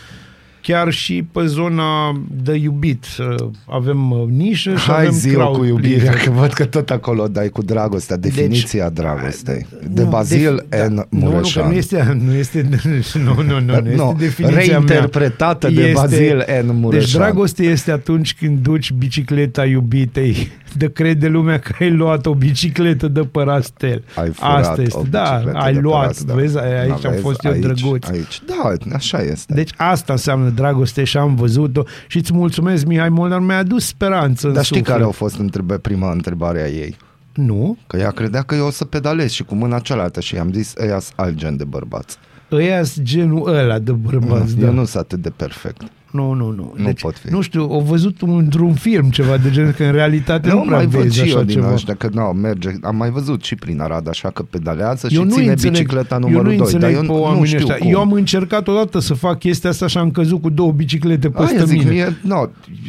[0.67, 5.57] Chiar și pe zona de iubit uh, avem uh, nișă și Hai avem zi crowd
[5.57, 6.21] cu iubirea, pleaser.
[6.23, 9.65] că văd că tot acolo dai cu dragostea, definiția dragostei.
[9.89, 10.93] De Nu, Bazil defi- N.
[10.93, 11.67] Nu, nu, că Mureșan.
[11.67, 12.69] nu este, nu este,
[13.25, 15.85] nu, nu, nu, nu este Nu, definiția reinterpretată mea.
[15.85, 16.65] de Bazil N.
[16.65, 17.19] Deci Mureșan.
[17.21, 23.07] dragoste este atunci când duci bicicleta iubitei, de crede lumea că ai luat o bicicletă
[23.07, 24.03] de părastel.
[24.15, 26.35] Ai furat Asta este, o da, bicicletă ai de luat, părastel.
[26.35, 28.07] vezi, aici Da, am vezi, fost eu aici, drăguț.
[28.07, 29.53] Aici, da, așa este.
[29.53, 34.47] Deci asta înseamnă dragoste și am văzut-o și îți mulțumesc, Mihai Molnar, mi-a adus speranță
[34.47, 34.93] în Dar știi suflet.
[34.93, 36.95] care au fost întrebe, prima întrebare a ei?
[37.33, 37.77] Nu?
[37.87, 40.73] Că ea credea că eu o să pedalez și cu mâna cealaltă și i-am zis,
[40.81, 42.17] ăia sunt alt gen de bărbați.
[42.51, 44.55] ăia sunt genul ăla de bărbați.
[44.59, 44.71] Eu da.
[44.71, 45.81] nu sunt atât de perfect.
[46.15, 46.73] Nu, nu, nu.
[46.77, 47.29] Nu deci, pot fi.
[47.31, 50.75] Nu știu, au văzut într-un film ceva de genul, că în realitate nu, Nu prea
[50.77, 51.73] mai văd vezi și eu așa din ceva.
[51.73, 52.69] ăștia că nu, merge.
[52.81, 56.15] Am mai văzut și prin Arad așa că pedalează Eu și nu ține înțeleg, bicicleta
[56.15, 56.57] eu numărul nu 2.
[56.57, 57.75] Dar înțeleg eu pe nu oamenii știu ăștia.
[57.75, 57.89] cum.
[57.91, 61.45] Eu am încercat odată să fac chestia asta și am căzut cu două biciclete Aia
[61.47, 61.91] peste zic, mine.
[61.91, 62.45] mie, no,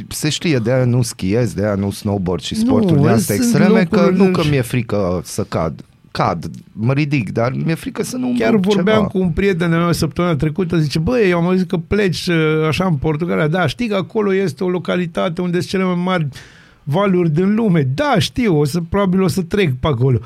[0.09, 3.35] se știe, de aia nu schiez, de aia nu snowboard și Nu, sporturi de astea
[3.35, 5.85] sunt extreme, că locuri nu în- că mi-e frică să cad.
[6.17, 9.09] Cad, mă ridic, dar mi-e frică să nu Chiar îmbuc vorbeam ceva.
[9.09, 12.67] cu un prieten de meu săptămâna trecută, zice, băi, eu am auzit că pleci uh,
[12.69, 13.47] așa în Portugalia.
[13.47, 16.29] Da, știi că acolo este o localitate unde sunt cele mai mari
[16.83, 17.83] valuri din lume.
[17.95, 20.19] Da, știu, o să, probabil o să trec pe acolo.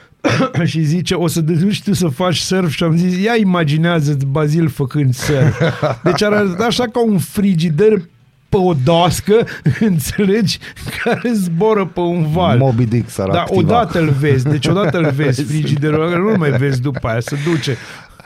[0.64, 4.26] și zice, o să te duci tu să faci surf și am zis, ia imaginează-ți
[4.26, 5.60] Bazil făcând surf.
[6.02, 8.02] Deci arată așa ca un frigider
[8.48, 9.46] pe o doască,
[9.80, 10.58] înțelegi,
[11.02, 12.58] care zboră pe un val.
[12.58, 13.60] Moby Dick s-ar Da, activa.
[13.60, 17.36] odată îl vezi, deci odată îl vezi frigiderul ăla, nu mai vezi după aia, se
[17.44, 17.76] duce.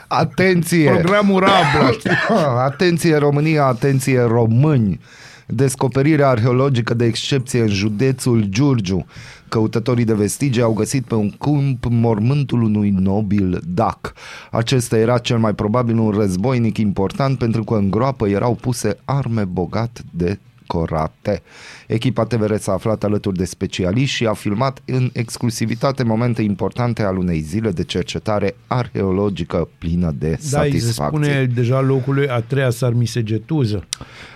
[0.07, 0.89] Atenție!
[0.91, 2.11] Programul Rabla, știi?
[2.69, 4.99] Atenție România, atenție români!
[5.45, 9.05] Descoperirea arheologică de excepție în județul Giurgiu.
[9.53, 14.13] Căutătorii de vestige au găsit pe un câmp mormântul unui nobil dac.
[14.51, 19.43] Acesta era cel mai probabil un războinic important pentru că în groapă erau puse arme
[19.43, 21.41] bogat de corate.
[21.87, 27.17] Echipa TVR s-a aflat alături de specialiști și a filmat în exclusivitate momente importante al
[27.17, 31.19] unei zile de cercetare arheologică plină de Da, îi se satisfacție.
[31.19, 33.83] spune deja locului a treia sarmisegetuză.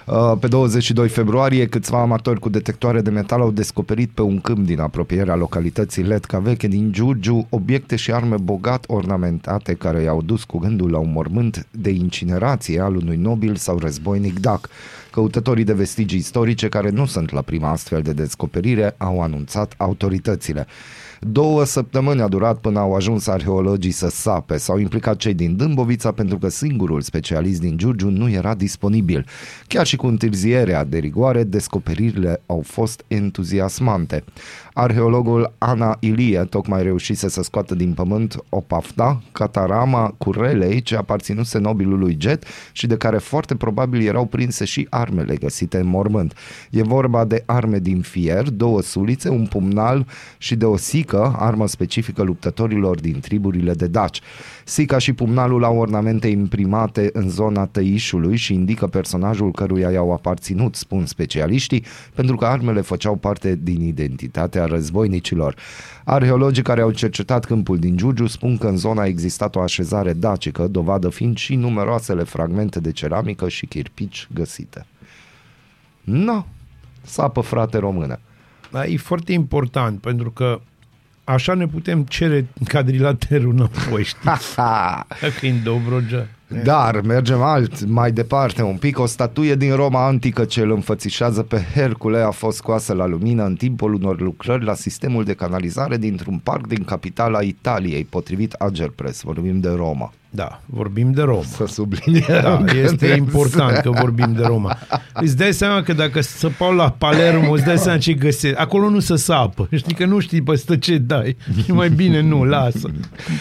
[0.08, 4.66] Uh, Pe 22 februarie, câțiva amatori cu detectoare de metal au descoperit pe un câmp
[4.66, 10.44] din apropierea localității Letca Veche din Giurgiu obiecte și arme bogat ornamentate care i-au dus
[10.44, 14.70] cu gândul la un mormânt de incinerație al unui nobil sau războinic dac.
[15.12, 20.68] Căutătorii de vestigii istorice care nu sunt la prima astfel de descoperire au anunțat autoritățile.
[21.20, 24.58] Două săptămâni a durat până au ajuns arheologii să sape.
[24.58, 29.26] S-au implicat cei din Dâmbovița pentru că singurul specialist din Giurgiu nu era disponibil.
[29.68, 34.24] Chiar și cu întârzierea de rigoare, descoperirile au fost entuziasmante.
[34.80, 41.58] Arheologul Ana Ilie tocmai reușise să scoată din pământ o pafta, catarama curelei ce aparținuse
[41.58, 46.34] nobilului Jet și de care foarte probabil erau prinse și armele găsite în mormânt.
[46.70, 51.68] E vorba de arme din fier, două sulițe, un pumnal și de o sică, armă
[51.68, 54.22] specifică luptătorilor din triburile de daci.
[54.70, 60.76] Sica și pumnalul au ornamente imprimate în zona tăișului și indică personajul căruia i-au aparținut,
[60.76, 65.56] spun specialiștii, pentru că armele făceau parte din identitatea războinicilor.
[66.04, 70.14] Arheologii care au cercetat câmpul din Giurgiu spun că în zona a existat o așezare
[70.14, 74.86] dacică, dovadă fiind și numeroasele fragmente de ceramică și chirpici găsite.
[76.04, 76.46] No,
[77.02, 78.20] sapă frate română.
[78.72, 80.60] Da, e foarte important, pentru că
[81.28, 84.20] așa ne putem cere cadrilaterul înapoi, știi?
[85.22, 86.28] Dacă e în Dobrogea.
[86.64, 89.00] Dar mergem alt, mai departe un pic.
[89.00, 93.44] O statuie din Roma antică ce îl înfățișează pe Hercule a fost scoasă la lumină
[93.46, 99.22] în timpul unor lucrări la sistemul de canalizare dintr-un parc din capitala Italiei, potrivit Agerpres.
[99.22, 100.14] Vorbim de Roma.
[100.30, 101.44] Da, vorbim de Roma.
[101.44, 102.26] Să subliniem.
[102.28, 104.78] Da, că este ne- important că vorbim de Roma.
[105.14, 108.58] Îți dai seama că dacă săpau la Palermo, îți dai seama ce găsești.
[108.58, 109.68] Acolo nu se sapă.
[109.76, 111.38] Știi că nu știi peste ce dai.
[111.64, 112.90] Și mai bine nu, lasă.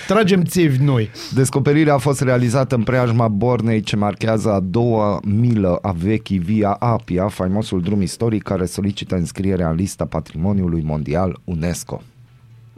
[0.06, 1.10] Tragem țevi noi.
[1.34, 6.70] Descoperirea a fost realizată în preajma Bornei ce marchează a doua milă a vechii Via
[6.70, 12.02] Apia, faimosul drum istoric care solicită înscrierea în lista Patrimoniului Mondial UNESCO.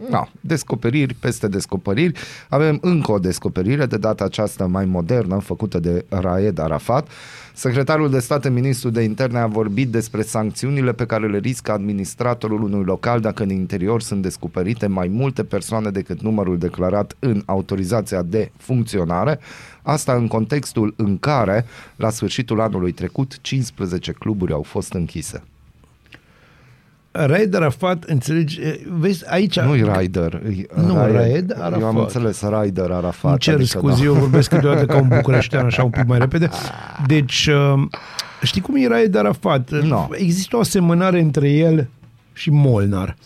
[0.06, 2.18] No, descoperiri peste descoperiri.
[2.48, 7.08] Avem încă o descoperire, de data aceasta mai modernă, făcută de Raed Arafat.
[7.54, 12.62] Secretarul de stat, ministrul de interne, a vorbit despre sancțiunile pe care le riscă administratorul
[12.62, 18.22] unui local dacă în interior sunt descoperite mai multe persoane decât numărul declarat în autorizația
[18.22, 19.38] de funcționare.
[19.82, 21.64] Asta în contextul în care,
[21.96, 25.42] la sfârșitul anului trecut, 15 cluburi au fost închise.
[27.10, 28.60] Raed Arafat, înțelegi,
[28.98, 29.60] vezi, aici...
[29.60, 30.42] Nu-i Rider.
[30.58, 31.80] e Nu, Raed Arafat.
[31.80, 33.30] Eu am înțeles Rider Arafat.
[33.30, 34.04] Îmi cer adică scuze, da.
[34.04, 36.48] eu vorbesc câteodată ca un bucureștean, așa un pic mai repede.
[37.06, 37.82] Deci, uh,
[38.42, 39.70] știi cum e Raed Arafat?
[39.70, 40.06] No.
[40.10, 41.88] Există o asemănare între el
[42.32, 43.16] și Molnar.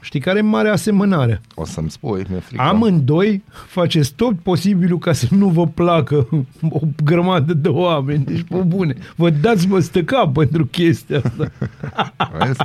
[0.00, 1.40] Știi care e mare asemănare?
[1.54, 2.62] O să-mi spui, mi-e frică.
[2.62, 6.26] Amândoi faceți tot posibilul ca să nu vă placă
[6.70, 8.24] o grămadă de oameni.
[8.24, 11.50] Deci, pe bune, vă dați mă stăca pentru chestia asta.
[12.38, 12.60] Vezi?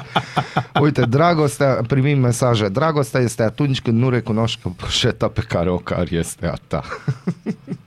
[0.81, 2.69] Uite, dragostea, primim mesaje.
[2.69, 6.83] Dragostea este atunci când nu recunoști că poșeta pe care o cari este a ta.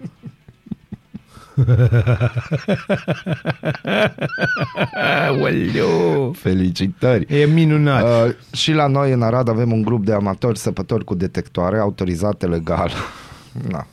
[5.26, 6.32] Aoleu!
[6.36, 7.40] Felicitări!
[7.40, 8.26] E minunat.
[8.28, 12.46] Uh, și la noi în Arad avem un grup de amatori săpători cu detectoare autorizate
[12.46, 12.90] legal.
[13.70, 13.86] Na.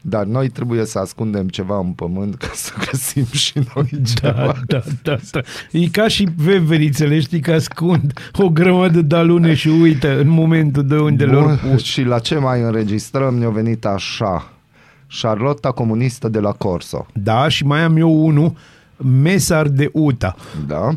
[0.00, 3.88] Dar noi trebuie să ascundem ceva în pământ ca să găsim și noi
[4.22, 4.54] Da, ceva.
[4.66, 5.40] da, da, da.
[5.70, 10.86] E ca și veverițele, știi, că ascund o grămadă de alune și uită în momentul
[10.86, 11.82] de unde lor Bun, pus.
[11.82, 14.52] și la ce mai înregistrăm ne-a venit așa.
[15.20, 17.06] Charlotta comunistă de la Corso.
[17.12, 18.52] Da, și mai am eu unul,
[18.96, 20.36] Mesar de Uta.
[20.66, 20.96] Da?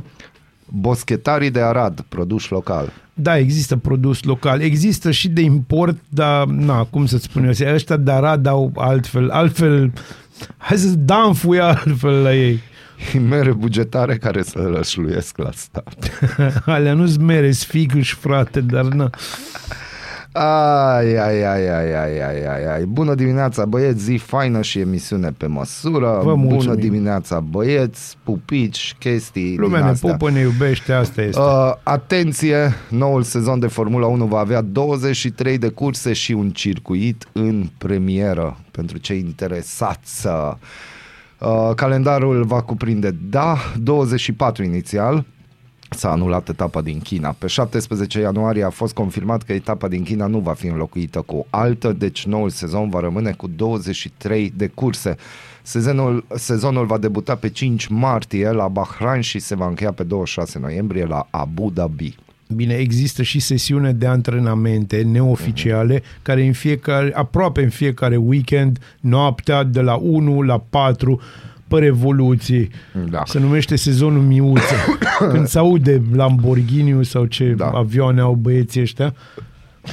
[0.66, 2.94] Boschetarii de Arad, produs local.
[3.14, 7.98] Da, există produs local, există și de import, dar, na, cum să-ți spun eu, ăștia
[7.98, 9.94] de Arad au altfel, altfel,
[10.58, 12.60] hai să danfui altfel la ei.
[13.30, 16.12] Mere bugetare care să rășluiesc la stat.
[16.66, 19.10] Alea nu-s mere, sfigâși, frate, dar na.
[20.34, 22.86] Ai, ai, ai, ai, ai, ai, ai, ai.
[22.86, 26.20] Bună dimineața, băieți, zi faină și emisiune pe măsură.
[26.24, 26.80] Vă Bună mulțumim.
[26.80, 30.12] dimineața, băieți, pupici, chestii Lumea din ne astea.
[30.12, 31.40] pupă, ne iubește, asta este.
[31.40, 37.28] Uh, atenție, noul sezon de Formula 1 va avea 23 de curse și un circuit
[37.32, 40.28] în premieră pentru cei interesați.
[40.28, 45.26] Uh, calendarul va cuprinde, da, 24 inițial,
[45.96, 47.36] S-a anulat etapa din China.
[47.38, 51.36] Pe 17 ianuarie a fost confirmat că etapa din China nu va fi înlocuită cu
[51.36, 55.16] o altă, deci noul sezon va rămâne cu 23 de curse.
[55.62, 60.60] Sezonul, sezonul va debuta pe 5 martie la Bahrain și se va încheia pe 26
[60.60, 62.16] noiembrie la Abu Dhabi.
[62.48, 66.22] Bine, există și sesiune de antrenamente neoficiale uh-huh.
[66.22, 71.22] care în fiecare, aproape în fiecare weekend, noaptea de la 1 la 4
[71.76, 72.70] pe revoluții.
[73.10, 73.22] Da.
[73.26, 74.76] Se numește sezonul miuță.
[75.32, 77.70] Când se aude Lamborghini sau ce Da.
[77.72, 77.78] da.
[77.78, 79.14] avioane au băieții ăștia,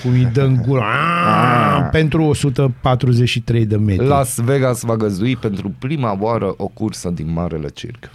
[0.02, 0.80] cum îi dă în gură.
[0.80, 4.06] Aaaa, pentru 143 de metri.
[4.06, 8.10] Las Vegas va găzdui pentru prima oară o cursă din Marele Circ.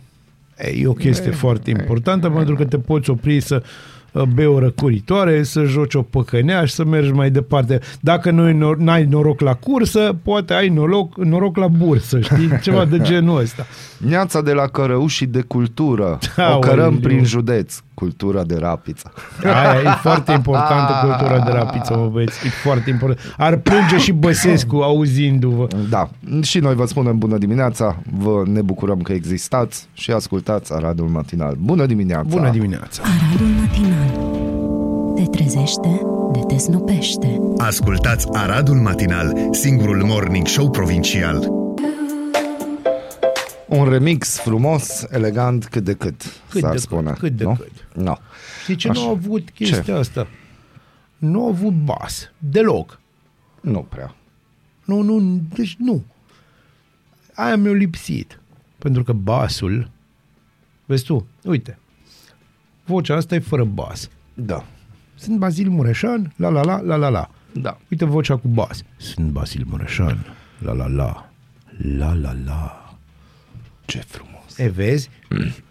[0.82, 3.93] E o chestie foarte importantă pentru că te poți opri să uh,
[4.34, 7.80] bei o răcoritoare, să joci o păcăneaș și să mergi mai departe.
[8.00, 12.50] Dacă nu ai nor- n-ai noroc la cursă, poate ai noroc, noroc la bursă, știi?
[12.62, 13.66] Ceva de genul ăsta.
[13.98, 16.18] Neața de la Cărăușii de cultură.
[16.38, 16.60] O Aoleu.
[16.60, 17.80] cărăm prin județ.
[17.94, 19.12] Cultura de rapiță.
[19.44, 22.48] Aia e foarte importantă cultura de rapiță, mă băieți.
[22.48, 23.36] E foarte important.
[23.38, 25.68] Ar plânge și Băsescu auzindu-vă.
[25.90, 26.10] Da,
[26.42, 31.56] și noi vă spunem bună dimineața, vă ne bucurăm că existați și ascultați Aradul Matinal.
[31.60, 32.28] Bună dimineața!
[32.30, 33.02] Bună dimineața!
[33.04, 34.32] Aradul matinal.
[35.16, 36.02] Te trezește,
[36.34, 37.40] de te snopește.
[37.58, 41.63] Ascultați Aradul Matinal, singurul morning show provincial.
[43.78, 47.12] Un remix frumos, elegant, cât de cât, Cât s-ar de cât, spune.
[47.12, 47.56] cât de nu?
[47.56, 47.72] cât.
[47.96, 48.16] No.
[48.62, 49.02] Știi ce Așa.
[49.02, 49.92] nu a avut chestia Ce?
[49.92, 50.28] asta?
[51.18, 52.32] Nu a avut bas.
[52.38, 53.00] Deloc.
[53.62, 54.16] Nu prea.
[54.86, 56.04] Nu, nu, deci nu.
[57.34, 58.40] Aia mi-a lipsit.
[58.78, 59.90] Pentru că basul,
[60.86, 61.78] vezi tu, uite,
[62.86, 64.10] vocea asta e fără bas.
[64.34, 64.66] Da.
[65.16, 67.30] Sunt Bazil Mureșan, la la la, la la la.
[67.54, 67.78] Da.
[67.92, 68.84] Uite vocea cu bas.
[68.98, 70.26] Sunt Bazil Mureșan,
[70.60, 71.30] la la la,
[71.98, 72.83] la la la.
[73.94, 74.60] Ce frumos.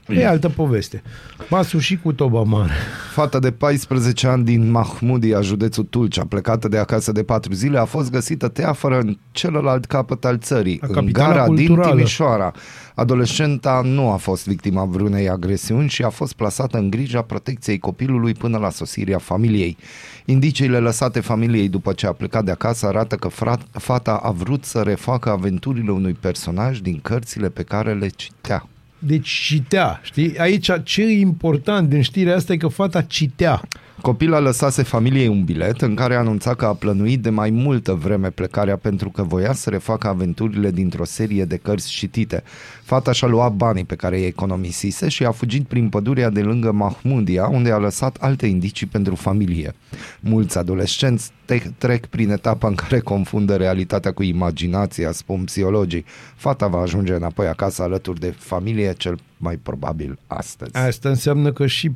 [0.08, 1.02] E altă poveste.
[1.50, 2.72] Basul și cu toba mare.
[3.12, 7.84] Fata de 14 ani din Mahmudia, județul Tulcea, plecată de acasă de 4 zile, a
[7.84, 11.94] fost găsită teafără în celălalt capăt al țării, La în capitala gara din culturală.
[11.94, 12.52] Timișoara.
[12.94, 18.32] Adolescenta nu a fost victima vreunei agresiuni și a fost plasată în grija protecției copilului
[18.32, 19.76] până la sosirea familiei.
[20.24, 24.64] Indiciile lăsate familiei după ce a plecat de acasă arată că frat, fata a vrut
[24.64, 28.66] să refacă aventurile unui personaj din cărțile pe care le citea.
[29.06, 30.38] Deci citea, știi?
[30.38, 33.60] Aici ce e important din știrea asta e că fata citea.
[34.02, 38.30] Copila lăsase familiei un bilet în care anunța că a plănuit de mai multă vreme
[38.30, 42.42] plecarea pentru că voia să refacă aventurile dintr-o serie de cărți citite.
[42.82, 46.72] Fata și-a luat banii pe care îi economisise și a fugit prin pădurea de lângă
[46.72, 49.74] Mahmudia, unde a lăsat alte indicii pentru familie.
[50.20, 56.04] Mulți adolescenți te- trec prin etapa în care confundă realitatea cu imaginația, spun psihologii.
[56.36, 60.76] Fata va ajunge înapoi acasă alături de familie, cel mai probabil astăzi.
[60.76, 61.90] Asta înseamnă că și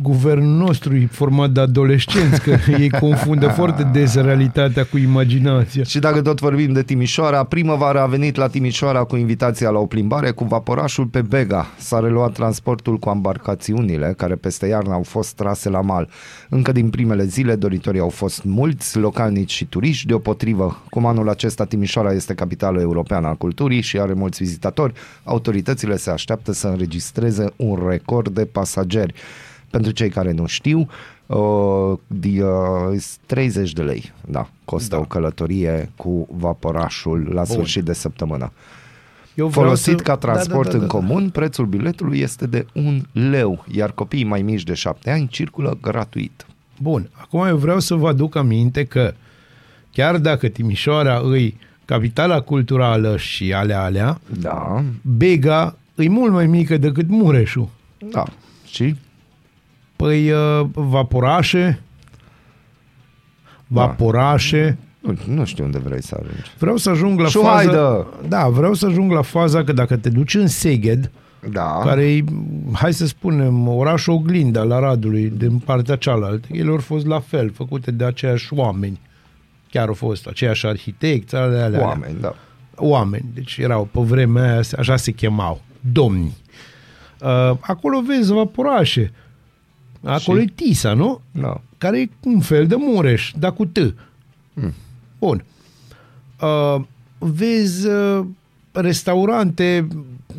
[0.00, 5.82] guvernul nostru e format de adolescenți, că ei confundă foarte des realitatea cu imaginația.
[5.82, 9.86] Și dacă tot vorbim de Timișoara, primăvara a venit la Timișoara cu invitația la o
[9.86, 11.66] plimbare cu vaporașul pe Bega.
[11.78, 16.08] S-a reluat transportul cu embarcațiunile care peste iarnă au fost trase la mal.
[16.48, 20.82] Încă din primele zile doritorii au fost mulți, localnici și turiști, deopotrivă.
[20.90, 24.92] Cum anul acesta Timișoara este capitală europeană a culturii și are mulți vizitatori,
[25.24, 29.14] autoritățile se așteaptă să înregistreze un record de pasageri.
[29.72, 30.88] Pentru cei care nu știu,
[31.26, 35.00] uh, di, uh, 30 de lei, da, costă da.
[35.00, 38.52] o călătorie cu vaporașul la sfârșit de săptămână.
[39.34, 40.94] Eu vreau Folosit să- ca transport da, da, da, în da.
[40.98, 45.78] comun, prețul biletului este de un leu, iar copiii mai mici de 7 ani circulă
[45.80, 46.46] gratuit.
[46.78, 49.14] Bun, acum eu vreau să vă aduc aminte că
[49.92, 54.84] chiar dacă Timișoara îi capitala culturală și alea alea, Da,
[55.16, 57.68] Bega e mult mai mică decât Mureșul.
[58.10, 58.24] da.
[58.66, 58.96] Și?
[60.02, 61.80] Păi uh, vaporașe,
[63.66, 63.84] Da.
[63.86, 64.78] vaporașe.
[65.00, 66.50] Nu, nu știu unde vrei să ajungi.
[66.58, 67.70] Vreau să ajung la Șuhaidă!
[67.72, 68.28] faza...
[68.28, 71.10] Da, vreau să ajung la faza că dacă te duci în Seged,
[71.50, 71.80] Da.
[71.84, 72.24] care e,
[72.72, 77.50] hai să spunem, orașul oglindă al Aradului, din partea cealaltă, ele au fost la fel,
[77.50, 79.00] făcute de aceiași oameni.
[79.70, 81.86] Chiar au fost aceiași arhitecți, alea, alea.
[81.86, 82.34] Oameni, da.
[82.76, 85.60] oameni, deci erau pe vremea aia, așa se chemau,
[85.92, 86.36] domni.
[87.20, 89.12] Uh, acolo vezi vaporașe.
[90.04, 90.44] Acolo Și?
[90.44, 91.20] e Tisa, nu?
[91.30, 91.60] Da.
[91.78, 93.78] Care e un fel de Mureș, dar cu T.
[94.54, 94.72] Hmm.
[95.18, 95.44] Bun.
[96.40, 96.82] Uh,
[97.18, 98.24] vezi uh,
[98.72, 99.88] restaurante,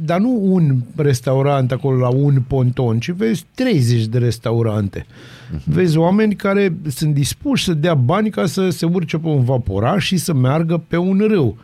[0.01, 5.05] dar nu un restaurant acolo la un ponton, ci vezi 30 de restaurante.
[5.65, 10.05] Vezi oameni care sunt dispuși să dea bani ca să se urce pe un vaporaș
[10.05, 11.57] și să meargă pe un râu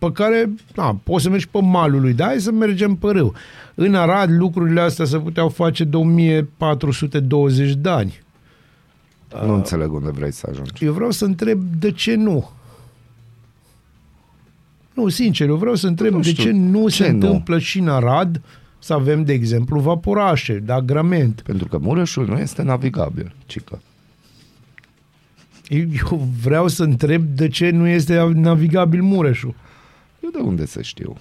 [0.00, 3.34] pe care, na, poți să mergi pe malul lui, dar hai să mergem pe râu.
[3.74, 8.22] În Arad lucrurile astea se puteau face de 1420 de ani.
[9.44, 10.84] Nu înțeleg unde vrei să ajungi.
[10.84, 12.50] Eu vreau să întreb de ce nu.
[14.94, 17.14] Nu, sincer, eu vreau să întreb Nu de știu, ce nu ce se nu?
[17.14, 18.40] întâmplă și în Arad
[18.78, 21.40] să avem, de exemplu, vaporașe de agrament.
[21.40, 23.80] Pentru că Mureșul nu este navigabil, cică.
[25.68, 29.54] Eu vreau să întreb de ce nu este navigabil Mureșul.
[30.22, 31.16] Eu de unde să știu?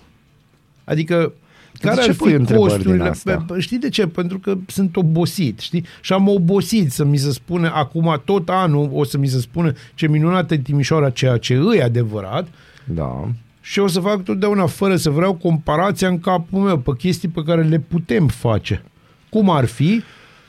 [0.83, 1.33] Adică,
[1.73, 3.09] De care ce ar pui fi întrebări din costurile?
[3.09, 3.37] astea?
[3.37, 4.07] Pe- Știi de ce?
[4.07, 5.85] Pentru că sunt obosit, știi?
[6.01, 9.71] Și am obosit să mi se spune acum tot anul o să mi se spună
[9.95, 12.47] ce minunată e Timișoara, ceea ce e adevărat
[12.85, 13.27] Da.
[13.61, 17.43] și o să fac totdeauna fără să vreau comparația în capul meu pe chestii pe
[17.43, 18.83] care le putem face.
[19.29, 20.01] Cum ar fi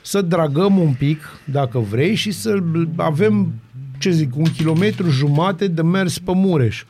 [0.03, 2.55] să dragăm un pic, dacă vrei, și să
[2.95, 3.53] avem,
[3.99, 6.83] ce zic, un kilometru jumate de mers pe Mureș.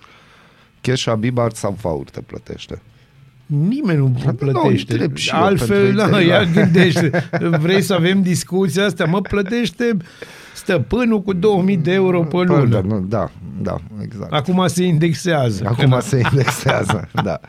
[0.81, 2.81] Cheșa Bibar sau Faur te plătește.
[3.45, 4.91] Nimeni nu nu, plătește.
[4.91, 6.61] întreb și eu Altfel, pentru da, idei, ia da.
[6.61, 7.29] gândește.
[7.59, 9.05] Vrei să avem discuția asta?
[9.05, 9.97] Mă plătește
[10.55, 12.81] stăpânul cu 2000 de euro pe Da, lună.
[12.85, 14.33] nu, da, da, exact.
[14.33, 15.63] Acum se indexează.
[15.67, 17.39] Acum se indexează, da.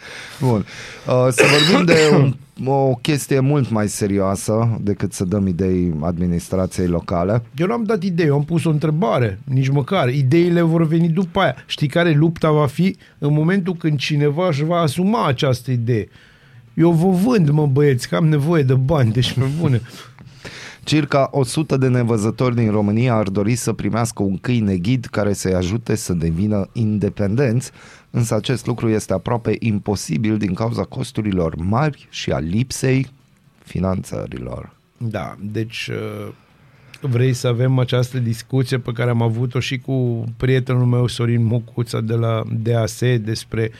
[0.41, 0.65] Bun.
[1.07, 2.35] Uh, să vorbim de un,
[2.67, 7.43] o chestie mult mai serioasă decât să dăm idei administrației locale.
[7.57, 10.09] Eu n-am dat idei, eu am pus o întrebare, nici măcar.
[10.09, 11.55] Ideile vor veni după aia.
[11.67, 16.09] Știi care lupta va fi în momentul când cineva își va asuma această idee.
[16.75, 19.81] Eu vă vând, mă băieți, că am nevoie de bani, deci pe bune.
[20.85, 25.55] Circa 100 de nevăzători din România ar dori să primească un câine ghid care să-i
[25.55, 27.71] ajute să devină independenți,
[28.15, 33.11] însă acest lucru este aproape imposibil din cauza costurilor mari și a lipsei
[33.65, 34.75] finanțărilor.
[34.97, 36.33] Da, deci uh,
[37.01, 42.01] vrei să avem această discuție pe care am avut-o și cu prietenul meu Sorin Mocuța
[42.01, 43.71] de la DAS despre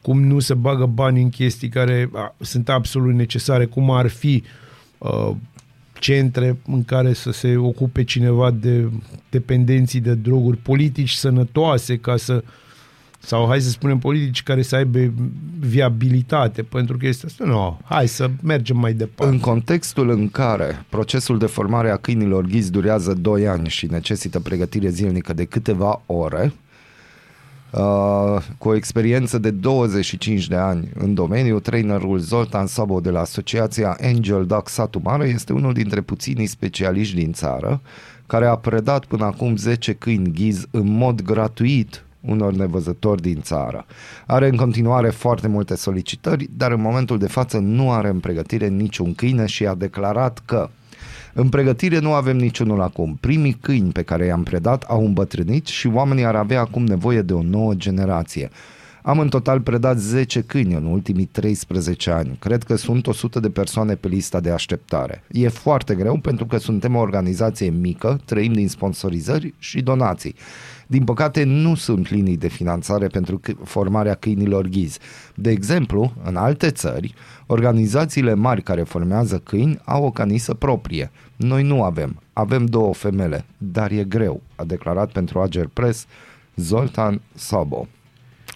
[0.00, 4.42] cum nu se bagă bani în chestii care a, sunt absolut necesare, cum ar fi
[4.98, 5.30] uh,
[5.98, 8.90] centre în care să se ocupe cineva de
[9.30, 12.44] dependenții de droguri, politici sănătoase ca să
[13.24, 14.98] sau hai să spunem politici care să aibă
[15.58, 17.44] viabilitate pentru că este asta.
[17.44, 19.32] Nu, hai să mergem mai departe.
[19.34, 24.40] În contextul în care procesul de formare a câinilor ghizi durează 2 ani și necesită
[24.40, 26.52] pregătire zilnică de câteva ore,
[27.78, 33.20] Uh, cu o experiență de 25 de ani în domeniu, trainerul Zoltan Sabo de la
[33.20, 37.80] Asociația Angel Duck Satu Mare este unul dintre puținii specialiști din țară
[38.26, 43.86] care a predat până acum 10 câini ghiz în mod gratuit unor nevăzători din țară.
[44.26, 48.68] Are în continuare foarte multe solicitări, dar în momentul de față nu are în pregătire
[48.68, 50.68] niciun câine și a declarat că
[51.36, 53.16] în pregătire nu avem niciunul acum.
[53.20, 57.32] Primii câini pe care i-am predat au îmbătrânit și oamenii ar avea acum nevoie de
[57.32, 58.50] o nouă generație.
[59.02, 62.36] Am în total predat 10 câini în ultimii 13 ani.
[62.38, 65.24] Cred că sunt 100 de persoane pe lista de așteptare.
[65.30, 70.34] E foarte greu pentru că suntem o organizație mică, trăim din sponsorizări și donații.
[70.86, 74.98] Din păcate, nu sunt linii de finanțare pentru c- formarea câinilor ghizi.
[75.34, 77.14] De exemplu, în alte țări,
[77.46, 81.10] organizațiile mari care formează câini au o canisă proprie.
[81.36, 82.22] Noi nu avem.
[82.32, 86.06] Avem două femele, dar e greu, a declarat pentru Ager Press
[86.56, 87.88] Zoltan Sabo.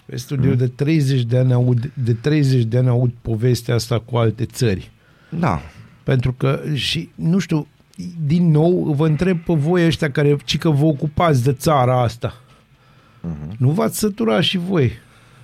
[0.05, 4.17] Pe studiu de 30 de ani aud, de 30 de ani aud povestea asta cu
[4.17, 4.91] alte țări.
[5.39, 5.61] Da,
[6.03, 7.67] Pentru că și nu știu,
[8.25, 12.33] din nou vă întreb pe voi ăștia care ci că vă ocupați de țara asta.
[13.21, 13.55] Mhm.
[13.57, 14.91] Nu v-ați săturat și voi.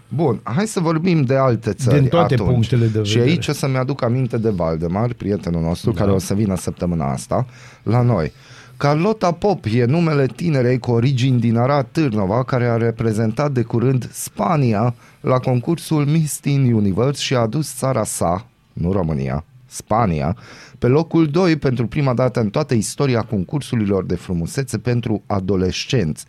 [0.09, 2.49] Bun, hai să vorbim de alte țări Din toate atunci.
[2.49, 3.29] punctele de Și vedere.
[3.31, 5.99] aici o să-mi aduc aminte de Valdemar, prietenul nostru, da.
[5.99, 7.45] care o să vină săptămâna asta
[7.83, 8.31] la noi.
[8.77, 14.09] Carlota Pop e numele tinerei cu origini din Arad Târnova, care a reprezentat de curând
[14.11, 19.43] Spania la concursul Miss Teen Universe și a adus țara sa, nu România,
[19.75, 20.37] Spania,
[20.79, 26.25] pe locul 2 pentru prima dată în toată istoria concursurilor de frumusețe pentru adolescenți.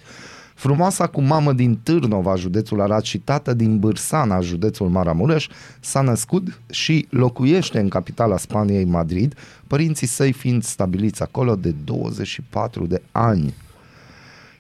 [0.54, 5.48] Frumoasa cu mamă din Târnova, județul Arad și tată din Bârsana, județul Maramureș,
[5.80, 9.34] s-a născut și locuiește în capitala Spaniei, Madrid,
[9.66, 13.54] părinții săi fiind stabiliți acolo de 24 de ani.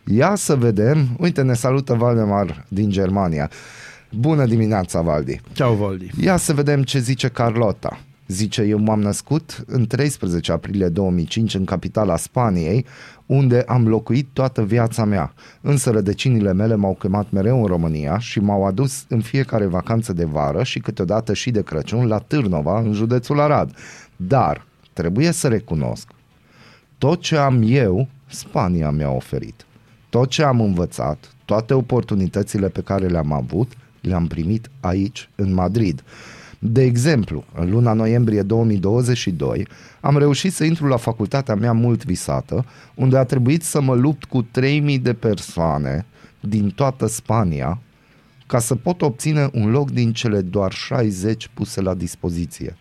[0.04, 3.50] Ia să vedem, uite ne salută Valdemar din Germania.
[4.10, 5.40] Bună dimineața, Valdi!
[5.52, 6.10] Ceau, Valdi.
[6.20, 8.00] Ia să vedem ce zice Carlota.
[8.26, 12.86] Zice, eu m-am născut în 13 aprilie 2005 în capitala Spaniei,
[13.26, 15.34] unde am locuit toată viața mea.
[15.60, 20.24] Însă rădăcinile mele m-au chemat mereu în România și m-au adus în fiecare vacanță de
[20.24, 23.74] vară și câteodată și de Crăciun la Târnova, în județul Arad.
[24.16, 26.08] Dar trebuie să recunosc,
[26.98, 29.66] tot ce am eu, Spania mi-a oferit.
[30.08, 36.02] Tot ce am învățat, toate oportunitățile pe care le-am avut, le-am primit aici, în Madrid.
[36.68, 39.66] De exemplu, în luna noiembrie 2022
[40.00, 42.64] am reușit să intru la facultatea mea mult visată,
[42.94, 46.06] unde a trebuit să mă lupt cu 3000 de persoane
[46.40, 47.80] din toată Spania
[48.46, 52.76] ca să pot obține un loc din cele doar 60 puse la dispoziție.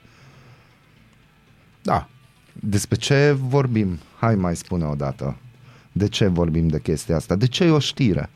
[1.81, 2.09] Da.
[2.53, 3.99] Despre ce vorbim?
[4.19, 5.37] Hai mai spune o dată.
[5.91, 7.35] De ce vorbim de chestia asta?
[7.35, 8.29] De ce e o știre?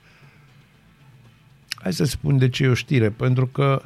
[1.76, 3.82] Hai să spun de ce e o știre, pentru că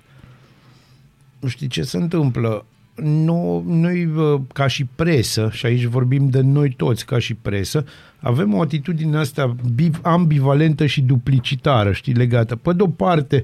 [1.48, 2.66] știi ce se întâmplă?
[3.04, 7.86] No, noi, bă, ca și presă, și aici vorbim de noi toți ca și presă,
[8.20, 12.56] avem o atitudine asta biv- ambivalentă și duplicitară, știi, legată.
[12.56, 13.44] Pe de-o parte,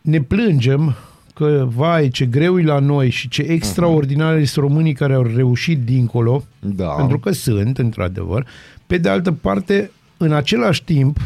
[0.00, 0.96] ne plângem
[1.34, 5.78] că, vai, ce greu e la noi și ce extraordinare sunt românii care au reușit
[5.84, 6.88] dincolo, Da.
[6.88, 8.46] pentru că sunt, într-adevăr.
[8.86, 11.18] Pe de altă parte, în același timp,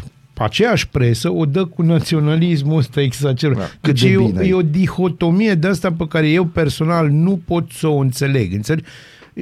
[0.43, 3.55] aceeași presă o dă cu naționalismul ăsta exagerat.
[3.57, 4.47] Da, Da, cât Căci de e, o, bine e.
[4.47, 8.53] e o dihotomie de asta pe care eu personal nu pot să o înțeleg.
[8.53, 8.85] Înțelegi?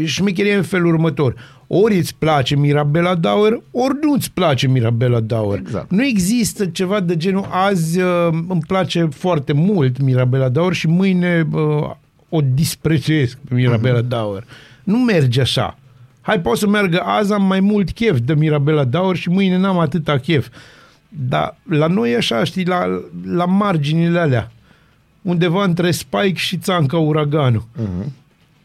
[0.05, 1.35] Șmecherie în felul următor.
[1.67, 5.59] Ori îți place Mirabela Dauer, ori nu îți place Mirabela Dauer.
[5.59, 5.91] Exact.
[5.91, 11.47] Nu există ceva de genul azi uh, îmi place foarte mult Mirabela Dauer și mâine
[11.51, 11.89] uh,
[12.29, 14.07] o disprețuiesc pe Mirabela Mhm.
[14.07, 14.43] Dauer.
[14.83, 15.77] Nu merge așa.
[16.21, 19.79] Hai, poate să meargă azi am mai mult chef de Mirabela Dauer și mâine n-am
[19.79, 20.47] atâta chef.
[21.17, 22.85] Dar la noi e așa, știi, la,
[23.25, 24.51] la marginile alea.
[25.21, 27.63] Undeva între Spike și Țanca Uraganul.
[27.75, 28.11] Mhm.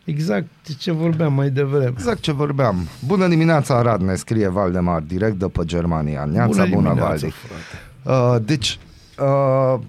[0.05, 0.47] Exact
[0.79, 1.89] ce vorbeam mai devreme.
[1.89, 2.89] Exact ce vorbeam.
[3.07, 6.25] Bună dimineața, Arad, ne scrie Valdemar, direct după Germania.
[6.25, 7.31] Neața bună, bună dimineața, Valdi.
[8.03, 8.35] frate.
[8.37, 8.79] Uh, deci,
[9.19, 9.81] uh,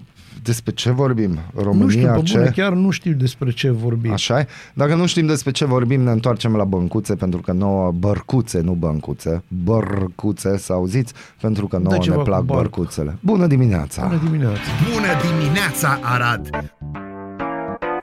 [0.42, 1.38] despre ce vorbim?
[1.54, 2.36] România Nu știu, pe ce?
[2.38, 4.12] bune, chiar nu știu despre ce vorbim.
[4.12, 4.46] Așa e?
[4.74, 8.72] Dacă nu știm despre ce vorbim, ne întoarcem la băncuțe, pentru că nouă bărcuțe, nu
[8.72, 12.60] băncuțe, bărcuțe, să auziți, pentru că nouă ceva ne cu plac barc.
[12.60, 13.16] bărcuțele.
[13.20, 14.06] Bună dimineața!
[14.06, 14.60] Bună dimineața.
[14.92, 16.50] Bună dimineața, Arad!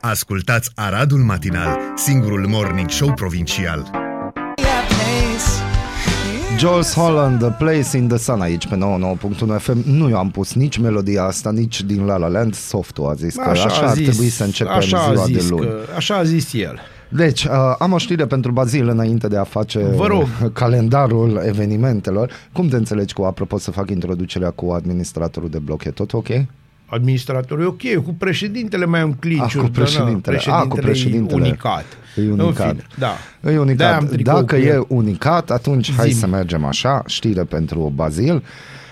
[0.01, 4.08] Ascultați Aradul Matinal, singurul morning show provincial.
[6.57, 9.77] Jules Holland, The Place in the Sun aici pe 99.1 FM.
[9.85, 12.53] Nu eu am pus nici melodia asta, nici din La La Land.
[12.53, 15.23] Softul a zis că așa, așa a ar zis, trebui să începem așa a ziua
[15.23, 15.65] zis de luni.
[15.65, 16.79] Că, așa a zis el.
[17.09, 20.27] Deci, uh, am o știre pentru Bazil înainte de a face Vă rog.
[20.53, 22.31] calendarul evenimentelor.
[22.51, 25.83] Cum te înțelegi cu, apropo, să fac introducerea cu administratorul de bloc?
[25.83, 26.27] E tot ok?
[26.89, 29.63] Administratorul e ok, cu președintele mai am clinciuri.
[29.65, 30.39] Ah, cu președintele.
[30.45, 31.41] Da, Ah, cu președintele.
[31.41, 31.85] E unicat.
[32.15, 32.67] E unicat.
[32.67, 33.07] În fine, da.
[33.07, 33.97] E De-aia unicat.
[33.99, 34.85] am tricou Dacă cu e el.
[34.87, 36.19] unicat, atunci hai Zi-mi.
[36.19, 37.03] să mergem așa.
[37.05, 38.43] Știre pentru Bazil.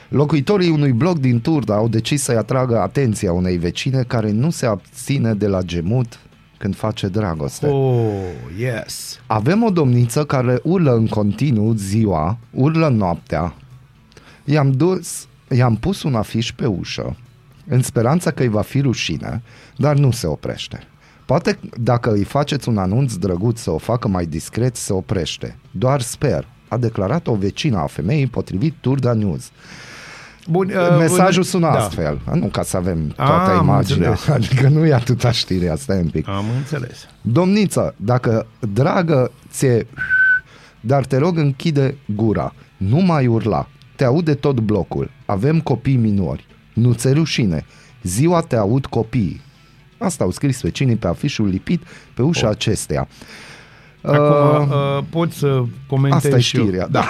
[0.10, 4.66] Locuitorii unui bloc din Turda au decis să-i atragă atenția unei vecine care nu se
[4.66, 6.20] abține de la gemut
[6.58, 7.68] când face dragoste.
[7.68, 8.10] Oh,
[8.60, 9.20] yes.
[9.26, 13.54] Avem o domniță care urlă în continuu ziua, urlă noaptea.
[14.46, 17.16] I-am dus, i-am pus un afiș pe ușă,
[17.68, 19.42] în speranța că îi va fi rușine,
[19.78, 20.80] dar nu se oprește.
[21.26, 25.56] Poate dacă îi faceți un anunț drăguț să o facă mai discret, se oprește.
[25.72, 29.52] Doar sper, a declarat o vecină a femeii potrivit Turda News.
[30.50, 31.80] Bun, Mesajul în- sună da.
[31.84, 34.36] astfel, nu ca să avem toată am imaginea, înțeles.
[34.36, 36.28] adică nu e atâta știrea, stai un pic.
[36.28, 36.98] Am înțeles.
[37.22, 39.88] Domniță, dacă dragă ție,
[40.82, 46.46] dar te rog închide gura, nu mai urla, te aude tot blocul, avem copii minori,
[46.80, 47.66] nu ți rușine,
[48.04, 49.42] ziua te aud copiii.
[49.98, 51.82] Asta au scris vecinii pe afișul lipit
[52.14, 52.52] pe ușa Oh.
[52.52, 53.08] acesteia.
[54.02, 56.64] Acum Uh, uh, pot să comentez asta e și eu.
[56.64, 57.06] știrea, da.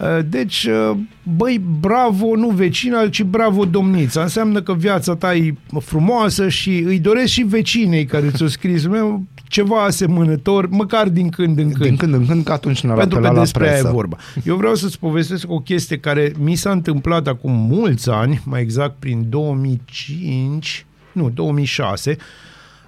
[0.00, 4.22] Uh, Deci, uh, băi, bravo, nu vecina, ci bravo domnița.
[4.22, 8.86] Înseamnă că viața ta e frumoasă și îi doresc și vecinei care ți-o scris.
[8.86, 11.84] Meu, ceva asemănător, măcar din când în când.
[11.84, 13.88] Din când în când, că atunci ne-ar Pentru apela că la despre aia presă.
[13.88, 14.16] e vorba.
[14.44, 18.94] Eu vreau să-ți povestesc o chestie care mi s-a întâmplat acum mulți ani, mai exact
[18.98, 22.16] prin 2005, nu, 2006.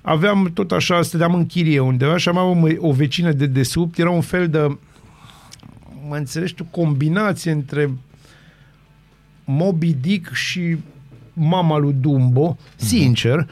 [0.02, 4.10] Aveam tot așa, stăteam în chirie undeva și aveam o, o vecină de desubt, era
[4.10, 4.78] un fel de,
[6.08, 7.90] mă înțelegi tu, combinație între
[9.44, 10.76] Moby Dick și
[11.32, 13.48] mama lui Dumbo, sincer,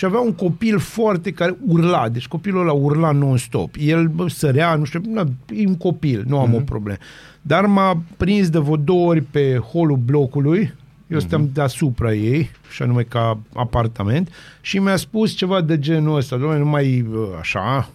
[0.00, 3.74] și avea un copil foarte care urla, deci copilul ăla urla non-stop.
[3.78, 5.26] El bă, sărea, nu știu, na,
[5.56, 6.98] e un copil, nu am o problemă.
[7.42, 10.74] Dar m-a prins de vreo două ori pe holul blocului,
[11.06, 14.28] eu stăm deasupra ei, și anume ca apartament,
[14.60, 17.90] și mi-a spus ceva de genul ăsta, doamne, nu mai uh, așa,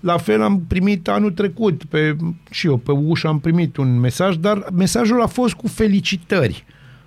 [0.00, 2.16] la fel am primit anul trecut, pe,
[2.50, 6.64] și eu pe ușă am primit un mesaj, dar mesajul a fost cu felicitări.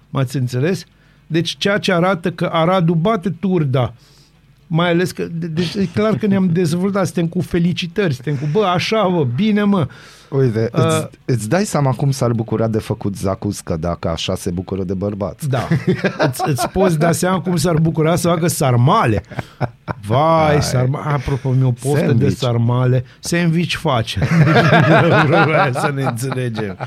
[0.10, 0.86] M-ați înțeles?
[1.34, 3.94] Deci ceea ce arată că Aradul bate turda,
[4.68, 8.48] mai ales că, de- deci e clar că ne-am dezvoltat, suntem cu felicitări, suntem cu,
[8.52, 9.88] bă, așa, bă, bine, mă.
[10.30, 14.52] Uite, Uh, îți, îți dai seama cum s-ar bucura de făcut Zacuscă dacă așa se
[14.52, 15.50] bucură de bărbați.
[15.50, 15.68] Da.
[16.18, 19.24] îți, îți poți da seama cum s-ar bucura să facă sarmale.
[20.08, 21.14] Vai, sarmale.
[21.14, 22.38] Apropo, mi-o poftă de Sandwich.
[22.38, 23.04] sarmale.
[23.20, 24.20] Sandwich face.
[25.28, 26.78] Vreau să ne înțelegem.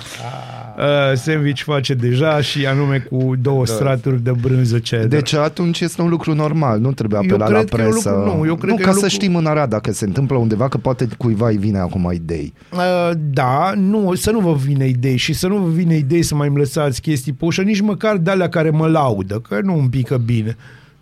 [0.78, 3.72] Uh, sandwich face deja și anume cu două da.
[3.72, 5.06] straturi de brânză cheddar.
[5.06, 7.90] Deci atunci este un lucru normal, nu trebuie Eu apelat la cred că e un
[7.90, 8.10] presă.
[8.10, 9.92] lucru- nu, eu cred nu că e ca un să lucru- știm în Arad dacă
[9.92, 12.52] se întâmplă undeva, că poate cuiva îi vine acum idei.
[12.72, 16.34] Uh, da, nu, să nu vă vină idei și să nu vă vină idei să
[16.34, 19.78] mai îmi lăsați chestii pe ușă, nici măcar de alea care mă laudă, că nu
[19.78, 20.56] îmi pică bine.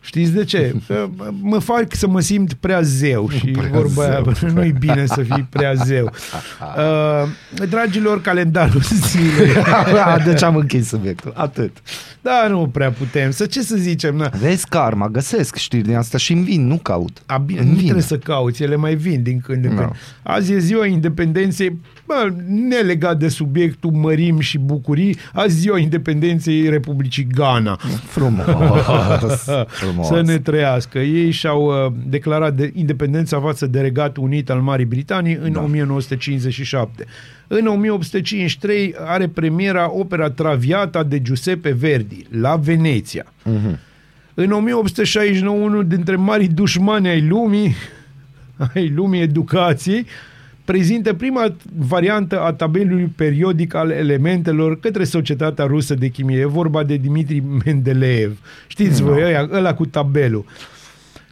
[0.05, 0.75] Știți de ce?
[0.87, 1.09] Că
[1.41, 4.51] mă fac să mă simt prea zeu și Prea vorba aia, zeu.
[4.55, 6.11] nu-i bine să fii prea zeu.
[6.77, 9.53] Uh, dragilor, calendarul zilei.
[10.27, 11.33] deci am închis subiectul.
[11.37, 11.77] Atât.
[12.23, 13.31] Da, nu prea putem.
[13.31, 14.17] Să ce să zicem?
[14.17, 14.31] Na.
[14.41, 17.23] Vezi karma, găsesc știri din asta și îmi vin, nu caut.
[17.27, 17.83] A, bine, Îmi nu vin.
[17.85, 19.81] trebuie să cauți, ele mai vin din când în Da.
[19.81, 19.93] când.
[20.23, 26.69] Azi e ziua independenței, bă, nelegat de subiectul mărim și bucurii, azi e ziua independenței
[26.69, 27.79] Republicii Ghana.
[28.07, 28.45] Frumos.
[29.81, 30.07] Frumos.
[30.07, 30.99] Să ne trăiască.
[30.99, 35.61] Ei și-au uh, declarat de independența față de Regatul Unit al Marii Britanii în da.
[35.61, 37.05] 1957.
[37.47, 43.25] În 1853 are premiera opera Traviata de Giuseppe Verdi la Veneția.
[43.43, 43.79] Mhm.
[44.35, 47.75] În 1869, unul dintre marii dușmani ai lumii,
[48.75, 50.07] ai lumii educației,
[50.65, 56.39] prezintă prima variantă a tabelului periodic al elementelor către societatea rusă de chimie.
[56.39, 58.39] E vorba de Dimitri Mendeleev.
[58.67, 60.45] Știți voi, ăia, ăla cu tabelul.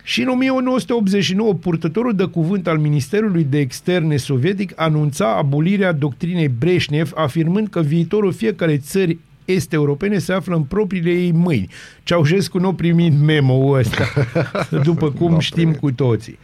[0.04, 7.12] Și în 1989, purtătorul de cuvânt al Ministerului de Externe sovietic anunța abolirea doctrinei Breșnev,
[7.14, 11.68] afirmând că viitorul fiecarei țări este europene se află în propriile ei mâini.
[12.02, 14.04] Ceaușescu nu a primit memo-ul ăsta,
[14.84, 15.40] după cum Doamne.
[15.40, 16.38] știm cu toții.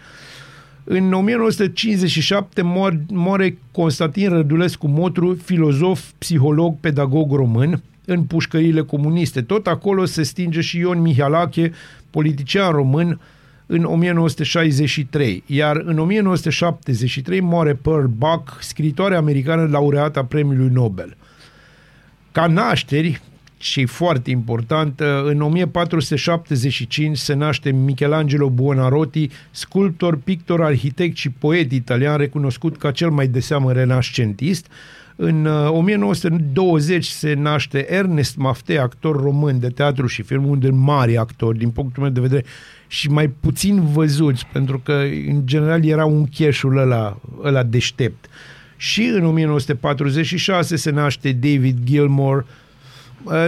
[0.90, 9.42] În 1957 moare, moare Constantin Rădulescu Motru, filozof, psiholog, pedagog român, în pușcările comuniste.
[9.42, 11.72] Tot acolo se stinge și Ion Mihalache,
[12.10, 13.20] politician român,
[13.66, 15.42] în 1963.
[15.46, 21.16] Iar în 1973 moare Pearl Buck, scritoare americană laureată a premiului Nobel.
[22.32, 23.20] Ca nașteri,
[23.58, 32.16] și foarte important, în 1475 se naște Michelangelo Buonarroti, sculptor, pictor, arhitect și poet italian
[32.16, 34.66] recunoscut ca cel mai de seamă renascentist.
[35.16, 40.78] În uh, 1920 se naște Ernest Mafte, actor român de teatru și film, unul din
[40.78, 42.44] mari actori, din punctul meu de vedere,
[42.86, 44.92] și mai puțin văzuți, pentru că,
[45.28, 48.26] în general, era un cheșul ăla, ăla deștept.
[48.76, 52.67] Și în 1946 se naște David Gilmour, Uh,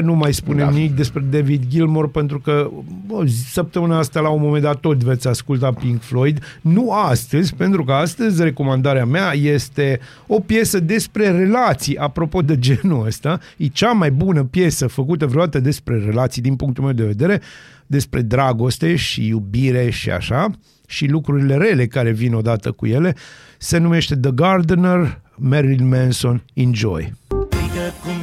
[0.03, 0.71] nu mai spunem da.
[0.71, 2.71] nimic despre David Gilmour pentru că
[3.07, 6.43] bă, săptămâna asta la un moment dat tot veți asculta Pink Floyd.
[6.61, 11.97] Nu astăzi, pentru că astăzi recomandarea mea este o piesă despre relații.
[11.97, 16.85] Apropo de genul ăsta, e cea mai bună piesă făcută vreodată despre relații din punctul
[16.85, 17.41] meu de vedere,
[17.87, 20.51] despre dragoste și iubire și așa
[20.87, 23.15] și lucrurile rele care vin odată cu ele.
[23.59, 27.13] Se numește The Gardener, Marilyn Manson, Enjoy.
[27.27, 28.20] Strigă cu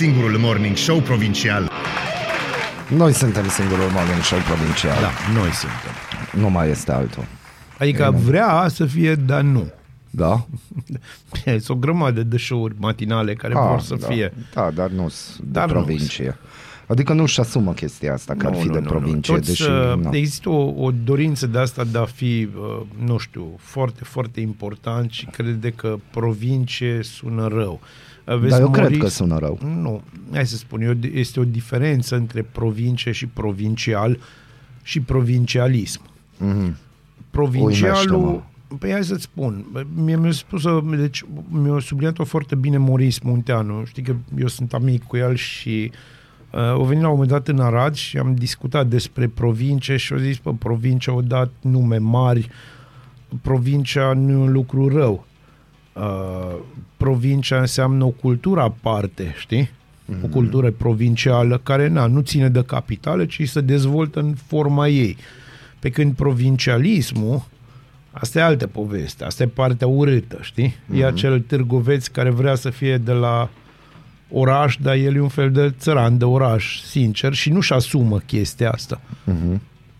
[0.00, 1.70] Singurul morning show provincial.
[2.96, 5.00] Noi suntem singurul morning show provincial.
[5.00, 6.42] Da, noi suntem.
[6.42, 7.24] Nu mai este altul.
[7.78, 9.72] Adică vrea să fie, dar nu.
[10.10, 10.46] Da?
[11.44, 14.06] Sunt o grămadă de show-uri matinale care Ah, vor să da.
[14.06, 14.32] fie.
[14.54, 16.38] Da, dar nu sunt de Dar nu provincie.
[16.86, 19.62] Adică nu-și asumă chestia asta, că ar fi de provincie, Toți, deși...
[19.62, 20.10] uh, na.
[20.12, 25.10] Există o, o dorință de asta de a fi, uh, nu știu, foarte, foarte important
[25.10, 27.80] și crede că provincie sună rău.
[27.82, 29.58] Uh, Vezi, Dar eu cred Maurice- că sună rău.
[29.80, 30.02] Nu,
[30.32, 34.18] hai să spun, e o- este o diferență între provincie și provincial
[34.82, 36.00] și provincialism.
[36.38, 36.76] Mhm.
[37.30, 38.76] Provincialul, Uimește-mă.
[38.78, 39.64] păi hai să-ți spun,
[39.94, 40.62] mie mi-a spus,
[40.96, 45.90] deci mi-a subliniat-o foarte bine Maurice Munteanu, știi că eu sunt amic cu el și
[46.52, 50.12] uh, au venit la un moment dat în Arad și am discutat despre provincie și
[50.12, 52.48] au zis, bă, provincia au dat nume mari,
[53.42, 55.26] provincia nu e un lucru rău.
[56.00, 56.54] Uh,
[56.96, 59.70] provincia înseamnă o cultură aparte, știi?
[60.24, 65.16] O cultură provincială care na, nu ține de capitală, ci se dezvoltă în forma ei.
[65.78, 67.42] Pe când provincialismul,
[68.10, 70.74] asta e altă poveste, asta e partea urâtă, știi?
[70.94, 73.48] E acel târgoveț care vrea să fie de la
[74.30, 78.70] oraș, dar el e un fel de țăran de oraș, sincer, și nu-și asumă chestia
[78.70, 79.00] asta.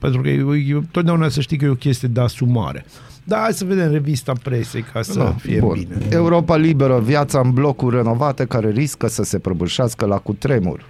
[0.01, 2.84] Pentru că eu, eu, totdeauna să știi că e o chestie de asumare.
[3.24, 5.72] Dar hai să vedem revista presei ca să Da, fie bun.
[5.88, 6.07] bine.
[6.11, 10.84] Europa liberă, viața în blocuri renovate care riscă să se prăbușească la cutremur.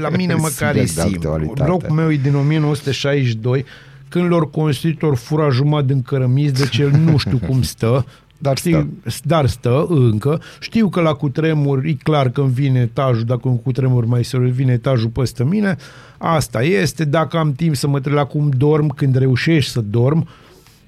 [0.00, 1.28] La mine măcar e Subiect de simplu.
[1.30, 1.62] actualitate.
[1.64, 3.64] Blocul meu e din 1962,
[4.08, 8.06] când lor construit ori fura jumătate din cărămizi, deci el nu știu cum stă.
[8.42, 8.88] Dar Știi,
[9.22, 10.42] dar stă încă.
[10.60, 14.54] Știu că la cutremur e clar că îmi vine etajul, dacă un cutremur mai serios
[14.54, 15.76] vine etajul peste mine.
[16.18, 17.04] Asta este.
[17.04, 20.28] Dacă am timp să mă trec la cum dorm, când reușești să dorm,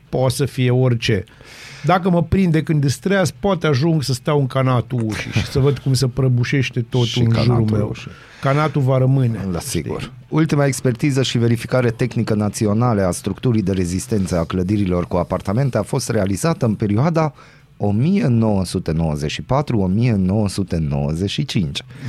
[0.09, 1.25] poate să fie orice.
[1.85, 5.59] Dacă mă prinde când îți treaz, poate ajung să stau în canatul ușii și să
[5.59, 7.89] văd cum se prăbușește totul Și în jurul canatul meu.
[7.91, 8.11] ușii.
[8.41, 9.47] Canatul va rămâne.
[9.53, 10.13] La sigur.
[10.29, 15.83] Ultima expertiză și verificare tehnică națională a structurii de rezistență a clădirilor cu apartamente a
[15.83, 17.33] fost realizată în perioada
[17.83, 17.89] 1994-1995.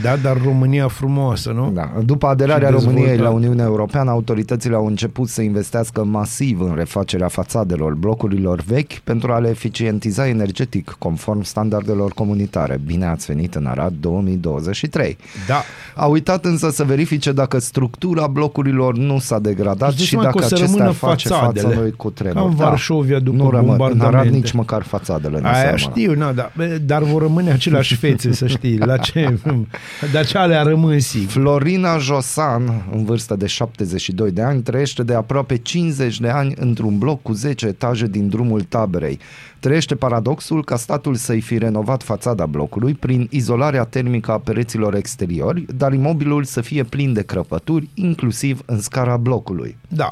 [0.01, 1.71] Da, dar România frumoasă, nu?
[1.73, 1.91] Da.
[2.05, 3.39] După aderarea Și României la dezvoltată.
[3.39, 9.39] Uniunea Europeană, autoritățile au început să investească masiv în refacerea fațadelor blocurilor vechi pentru a
[9.39, 12.79] le eficientiza energetic conform standardelor comunitare.
[12.85, 15.17] Bine ați venit în Arad 2023.
[15.47, 15.61] Da.
[15.95, 20.25] A uitat însă să verifice dacă structura blocurilor nu s-a degradat Îți dai și seama
[20.25, 21.67] dacă că o să acestea rămână face fațadele.
[21.67, 22.35] față lui cu tremur.
[22.35, 23.63] Ca în Varșovia după nu rămân.
[23.73, 24.35] În Arad bombardamente.
[24.35, 25.99] nici măcar fațadele nu Aia seamănă.
[25.99, 28.77] știu, na, da, bă, dar vor rămâne aceleași fețe, să știi.
[28.77, 29.39] La ce?
[30.13, 31.31] Dar ce alea rămân sigur.
[31.31, 36.97] Florina Josan, în vârstă de 72 de ani, trăiește de aproape 50 de ani într-un
[36.97, 39.19] bloc cu 10 etaje din drumul taberei.
[39.63, 45.65] Trăiește paradoxul ca statul să-i fi renovat fațada blocului prin izolarea termică a pereților exteriori,
[45.75, 49.77] dar imobilul să fie plin de crăpături, inclusiv în scara blocului.
[49.87, 50.09] Da.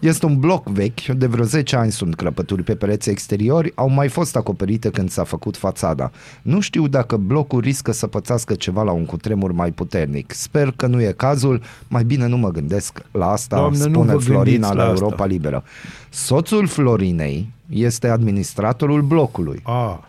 [0.00, 4.08] Este un bloc vechi, de vreo 10 ani sunt crăpături pe pereți exteriori, au mai
[4.08, 6.10] fost acoperite când s-a făcut fațada.
[6.42, 10.32] Nu știu dacă blocul riscă să pățească ceva la un cutremur mai puternic.
[10.32, 14.12] Sper că nu e cazul, mai bine nu mă gândesc la asta, Doamne, nu spune
[14.12, 15.04] vă Florina gândiți la la asta.
[15.04, 15.64] Europa Liberă.
[16.08, 19.60] Soțul Florinei este administratorul blocului.
[19.62, 20.08] A.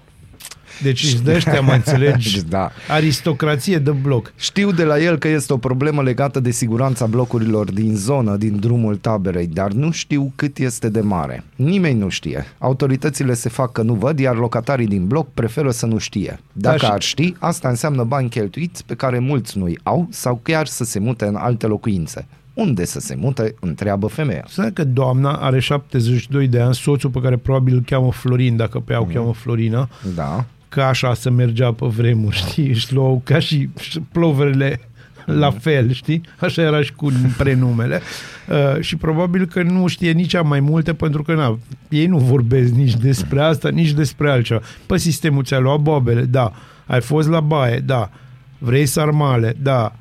[0.81, 2.43] Deci îți de ăștia, mă înțelegi?
[2.49, 2.71] Da.
[2.89, 4.33] Aristocrație de bloc.
[4.37, 8.59] Știu de la el că este o problemă legată de siguranța blocurilor din zonă, din
[8.59, 11.43] drumul taberei, dar nu știu cât este de mare.
[11.55, 12.45] Nimeni nu știe.
[12.57, 16.39] Autoritățile se fac că nu văd, iar locatarii din bloc preferă să nu știe.
[16.53, 20.39] Dacă Da, și- ar ști, asta înseamnă bani cheltuiți pe care mulți nu-i au sau
[20.43, 22.27] chiar să se mute în alte locuințe.
[22.55, 24.43] Unde să se mute, întreabă femeia.
[24.47, 28.79] Să că doamna are 72 de ani, soțul pe care probabil îl cheamă Florin, dacă
[28.79, 30.45] pe ea o cheamă Florina, Da.
[30.69, 32.69] că așa se mergea pe vremuri, știi?
[32.69, 33.69] Își luau ca și
[34.11, 34.79] ploverele
[35.25, 36.21] la fel, știi?
[36.39, 38.01] Așa era și cu prenumele.
[38.49, 42.17] Uh, și probabil că nu știe nici ea mai multe pentru că na, ei nu
[42.17, 44.61] vorbesc nici despre asta, nici despre altceva.
[44.85, 46.51] Pe sistemul ți-a luat bobele, da.
[46.85, 48.09] Ai fost la baie, da.
[48.57, 49.95] Vrei sarmale, da.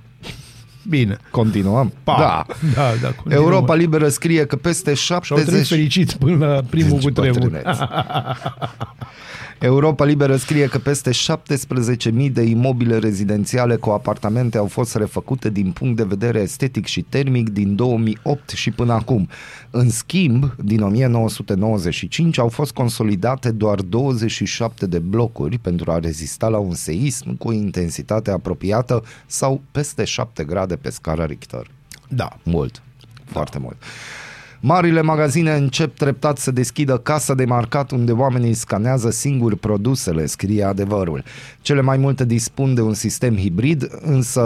[0.89, 1.19] Bine.
[1.31, 1.93] Continuăm?
[2.05, 2.17] Pa.
[2.19, 2.47] Da.
[2.75, 3.07] Da, da.
[3.09, 3.43] continuăm.
[3.43, 5.67] Europa Liberă scrie că peste Și-au trăit 70...
[5.69, 7.39] fericiți până la primul Deci, cu tremur.
[7.39, 7.81] bătrâneți.
[9.61, 15.71] Europa Liberă scrie că peste 17.000 de imobile rezidențiale cu apartamente au fost refăcute din
[15.71, 19.29] punct de vedere estetic și termic din 2008 și până acum.
[19.71, 26.59] În schimb, din 1995 au fost consolidate doar 27 de blocuri pentru a rezista la
[26.59, 31.71] un seism cu intensitate apropiată sau peste 7 grade pe scara Richter.
[32.09, 32.39] Da.
[32.43, 32.83] Mult.
[33.25, 33.77] Foarte mult.
[34.67, 40.65] Marile magazine încep treptat să deschidă casa de marcat unde oamenii scanează singuri produsele, scrie
[40.65, 41.25] adevărul.
[41.61, 44.41] Cele mai multe dispun de un sistem hibrid, însă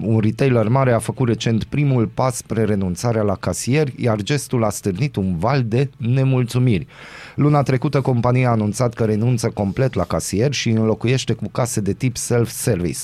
[0.00, 4.70] un retailer mare a făcut recent primul pas spre renunțarea la casieri, iar gestul a
[4.70, 6.86] stârnit un val de nemulțumiri.
[7.34, 11.92] Luna trecută compania a anunțat că renunță complet la casier și înlocuiește cu case de
[11.92, 13.00] tip self-service.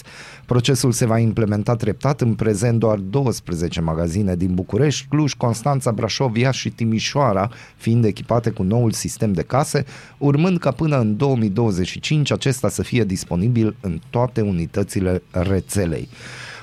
[0.51, 6.37] Procesul se va implementa treptat în prezent doar 12 magazine din București, Cluj, Constanța, Brașov,
[6.37, 9.85] Iași și Timișoara, fiind echipate cu noul sistem de case,
[10.19, 16.09] urmând ca până în 2025 acesta să fie disponibil în toate unitățile rețelei.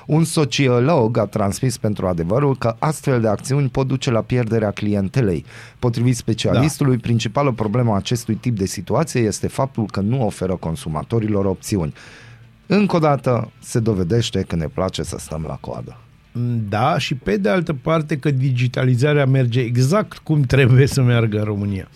[0.06, 5.44] Un sociolog a transmis pentru adevărul că astfel de acțiuni pot duce la pierderea clientelei.
[5.78, 7.02] Potrivit specialistului, da.
[7.02, 11.94] principală problemă a acestui tip de situație este faptul că nu oferă consumatorilor opțiuni.
[12.70, 15.96] Încă o dată se dovedește că ne place să stăm la coadă.
[16.68, 21.44] Da, și pe de altă parte că digitalizarea merge exact cum trebuie să meargă în
[21.44, 21.88] România.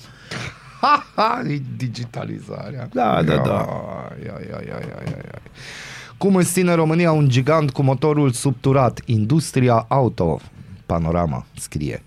[0.81, 1.43] Ha, ha,
[1.77, 2.89] digitalizarea.
[2.93, 3.69] Da, da, da.
[4.25, 5.41] Ia, ia, ia, ia, ia, ia.
[6.17, 9.01] Cum îți ține România un gigant cu motorul subturat?
[9.05, 10.41] Industria auto.
[10.93, 12.03] Panorama scrie.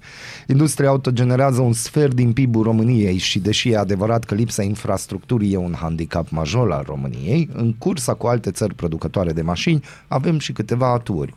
[0.48, 5.54] Industria auto generează un sfert din PIB-ul României și deși e adevărat că lipsa infrastructurii
[5.54, 10.40] e un handicap major al României, în cursa cu alte țări producătoare de mașini avem
[10.40, 11.34] și câteva aturi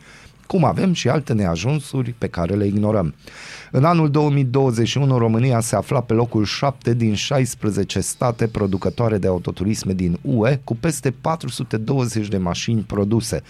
[0.47, 3.15] cum avem și alte neajunsuri pe care le ignorăm.
[3.71, 9.93] În anul 2021, România se afla pe locul 7 din 16 state producătoare de autoturisme
[9.93, 13.43] din UE, cu peste 420 de mașini produse.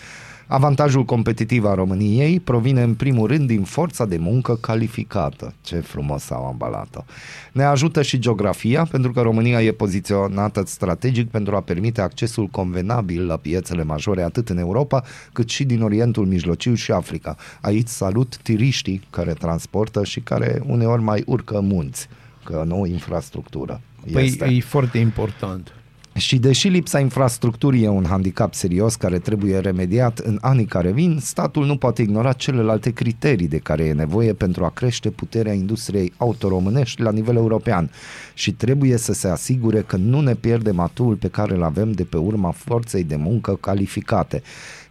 [0.51, 5.55] Avantajul competitiv al României provine în primul rând din forța de muncă calificată.
[5.61, 7.05] Ce frumos au ambalat-o.
[7.53, 13.27] Ne ajută și geografia, pentru că România e poziționată strategic pentru a permite accesul convenabil
[13.27, 17.37] la piețele majore atât în Europa, cât și din Orientul Mijlociu și Africa.
[17.61, 22.09] Aici salut tiriștii care transportă și care uneori mai urcă munți,
[22.45, 23.81] că nu infrastructură.
[24.13, 24.45] Păi este.
[24.45, 25.73] e foarte important.
[26.15, 31.19] Și deși lipsa infrastructurii e un handicap serios care trebuie remediat în anii care vin,
[31.21, 36.13] statul nu poate ignora celelalte criterii de care e nevoie pentru a crește puterea industriei
[36.17, 37.91] autoromânești la nivel european
[38.35, 42.05] și trebuie să se asigure că nu ne pierdem atul pe care îl avem de
[42.05, 44.43] pe urma forței de muncă calificate.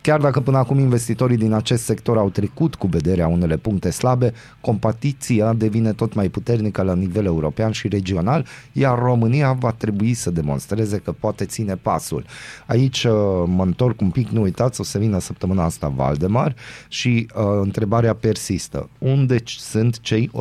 [0.07, 4.33] Chiar dacă până acum investitorii din acest sector au trecut cu vederea unele puncte slabe,
[4.61, 10.31] competiția devine tot mai puternică la nivel european și regional, iar România va trebui să
[10.31, 12.25] demonstreze că poate ține pasul.
[12.65, 13.11] Aici uh,
[13.45, 16.55] mă întorc un pic, nu uitați, o să vină săptămâna asta Valdemar
[16.87, 18.89] și uh, întrebarea persistă.
[18.97, 20.31] Unde sunt cei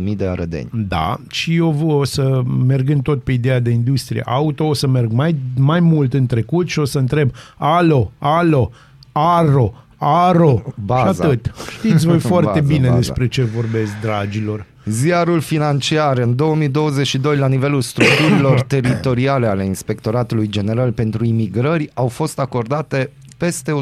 [0.00, 0.70] 100.000 de arădeni?
[0.72, 5.12] Da, și eu o să, mergând tot pe ideea de industrie auto, o să merg
[5.12, 8.70] mai, mai mult în trecut și o să întreb, alo, alo,
[9.16, 11.12] aro, aro, Baza.
[11.12, 11.52] și atât.
[11.78, 12.96] Știți voi foarte Baza, bine baza.
[12.98, 14.66] despre ce vorbesc, dragilor.
[14.84, 22.38] Ziarul financiar în 2022 la nivelul structurilor teritoriale ale Inspectoratului General pentru Imigrări au fost
[22.38, 23.72] acordate peste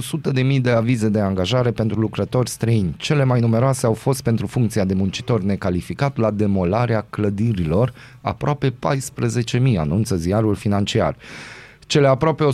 [0.56, 2.94] 100.000 de avize de angajare pentru lucrători străini.
[2.96, 9.76] Cele mai numeroase au fost pentru funcția de muncitor necalificat la demolarea clădirilor, aproape 14.000,
[9.78, 11.16] anunță ziarul financiar.
[11.86, 12.44] Cele aproape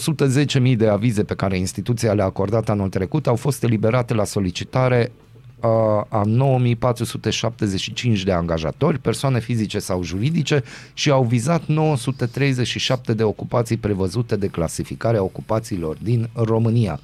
[0.71, 5.13] 110.000 de avize pe care instituția le-a acordat anul trecut au fost eliberate la solicitare
[5.61, 5.69] uh,
[6.09, 10.63] a 9475 de angajatori, persoane fizice sau juridice
[10.95, 17.01] și au vizat 937 de ocupații prevăzute de clasificarea ocupațiilor din România.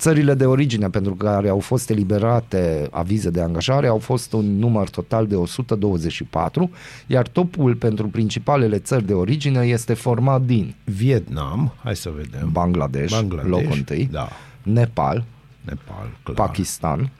[0.00, 4.90] Țările de origine pentru care au fost eliberate avize de angajare au fost un număr
[4.90, 6.70] total de 124,
[7.06, 12.48] iar topul pentru principalele țări de origine este format din Vietnam, hai să vedem.
[12.52, 14.28] Bangladesh, Bangladesh, locul întâi, da.
[14.62, 15.24] Nepal,
[15.64, 16.36] Nepal, clar.
[16.36, 17.10] Pakistan,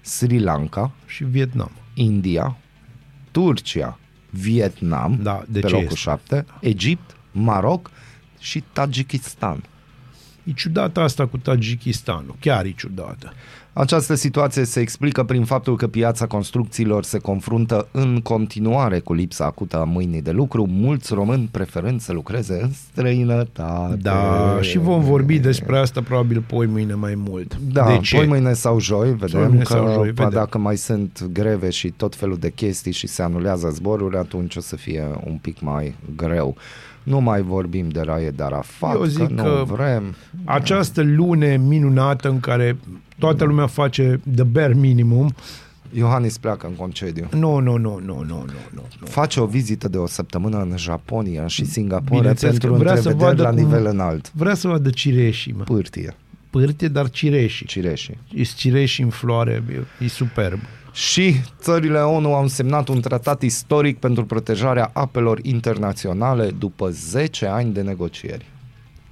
[0.00, 1.70] Sri Lanka, și Vietnam.
[1.94, 2.56] India,
[3.30, 3.98] Turcia,
[4.30, 6.10] Vietnam, Da, de pe ce locul este?
[6.10, 7.90] 7, Egipt, Maroc
[8.38, 9.62] și Tajikistan.
[10.50, 13.32] E ciudată asta cu Tajikistanul, chiar e ciudată.
[13.80, 19.44] Această situație se explică prin faptul că piața construcțiilor se confruntă în continuare cu lipsa
[19.44, 23.96] acută a mâinii de lucru, mulți români preferând să lucreze în străinătate.
[24.02, 27.58] Da, și vom vorbi despre asta probabil poi mâine mai mult.
[27.72, 28.16] Da, de ce?
[28.16, 30.38] poi mâine sau joi, vedem mâine că sau joi, pa, vedem.
[30.38, 34.60] dacă mai sunt greve și tot felul de chestii și se anulează zboruri, atunci o
[34.60, 36.56] să fie un pic mai greu.
[37.02, 40.14] Nu mai vorbim de Raie de Arafat, Eu zic că nu că vrem.
[40.44, 42.76] Această lune minunată în care
[43.20, 45.34] toată lumea face the bare minimum,
[45.92, 47.28] Iohannis pleacă în concediu.
[47.34, 48.44] nu, nu, nu, nu, nu, nu,
[48.74, 48.82] nu.
[49.00, 49.06] nu.
[49.06, 53.08] Face o vizită de o săptămână în Japonia și Singapore Bineînțeles pentru că vrea să
[53.08, 54.32] întrevederi vadă la cum- nivel înalt.
[54.34, 55.62] Vrea să vadă cireșii, mă.
[55.62, 56.14] Pârtie.
[56.50, 57.66] pârte, dar cireșii.
[57.66, 58.18] cireșii.
[58.34, 59.62] E cireși în floare,
[60.00, 60.58] e, e superb.
[60.92, 67.72] Și țările ONU au semnat un tratat istoric pentru protejarea apelor internaționale după 10 ani
[67.72, 68.46] de negocieri.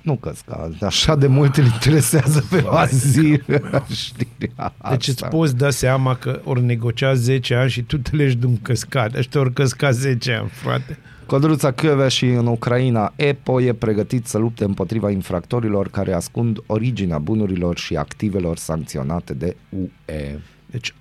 [0.02, 3.40] Nu căsca, așa de mult îl interesează pe zi
[4.04, 5.36] știrea Deci îți asta.
[5.36, 9.14] poți da seama că ori negocia 10 ani și tu te legi de un căscat.
[9.14, 10.98] Ăștia ori căscat 10 ani, frate.
[11.26, 17.18] Codruța Chiove și în Ucraina, EPO e pregătit să lupte împotriva infractorilor care ascund originea
[17.18, 20.38] bunurilor și activelor sancționate de UE.
[20.70, 20.94] Deci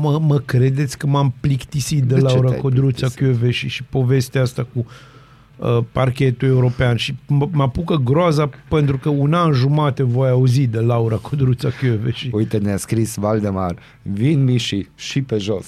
[0.00, 3.18] mă, mă credeți că m-am plictisit de, De ce Laura te-ai Codruța plictisit?
[3.18, 4.84] Chiove și, și povestea asta cu uh,
[5.92, 10.78] parchetul european și mă, mă apucă groaza pentru că un an jumate voi auzi de
[10.78, 15.66] Laura Codruța Chiove și Uite, ne-a scris Valdemar, vin Miși și pe jos.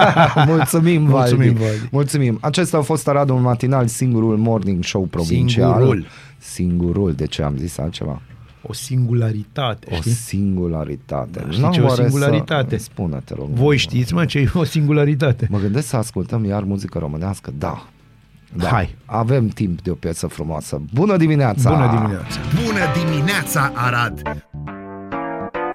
[0.46, 1.34] Mulțumim, Valdi.
[1.34, 1.88] Mulțumim, Valdi.
[1.90, 2.38] Mulțumim.
[2.40, 5.72] Acesta a fost Aradul Matinal, singurul morning show provincial.
[5.72, 6.06] Singurul.
[6.38, 7.12] Singurul.
[7.12, 8.22] De ce am zis altceva?
[8.68, 9.86] o singularitate.
[9.90, 10.10] O știi?
[10.10, 11.40] singularitate.
[11.40, 12.76] Da, știi N-am ce e o oare singularitate?
[12.76, 12.84] Să...
[12.84, 13.48] Spune, te rog.
[13.48, 15.46] Voi știți, mă, ce e o singularitate?
[15.50, 17.52] Mă gândesc să ascultăm iar muzică românească?
[17.58, 17.88] Da.
[18.56, 18.68] Da.
[18.68, 18.94] Hai.
[19.04, 20.80] Avem timp de o piesă frumoasă.
[20.94, 21.70] Bună dimineața!
[21.70, 22.40] Bună dimineața!
[22.64, 24.22] Bună dimineața, Arad!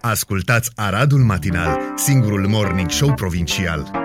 [0.01, 4.00] Ascultați Aradul Matinal, singurul morning show provincial.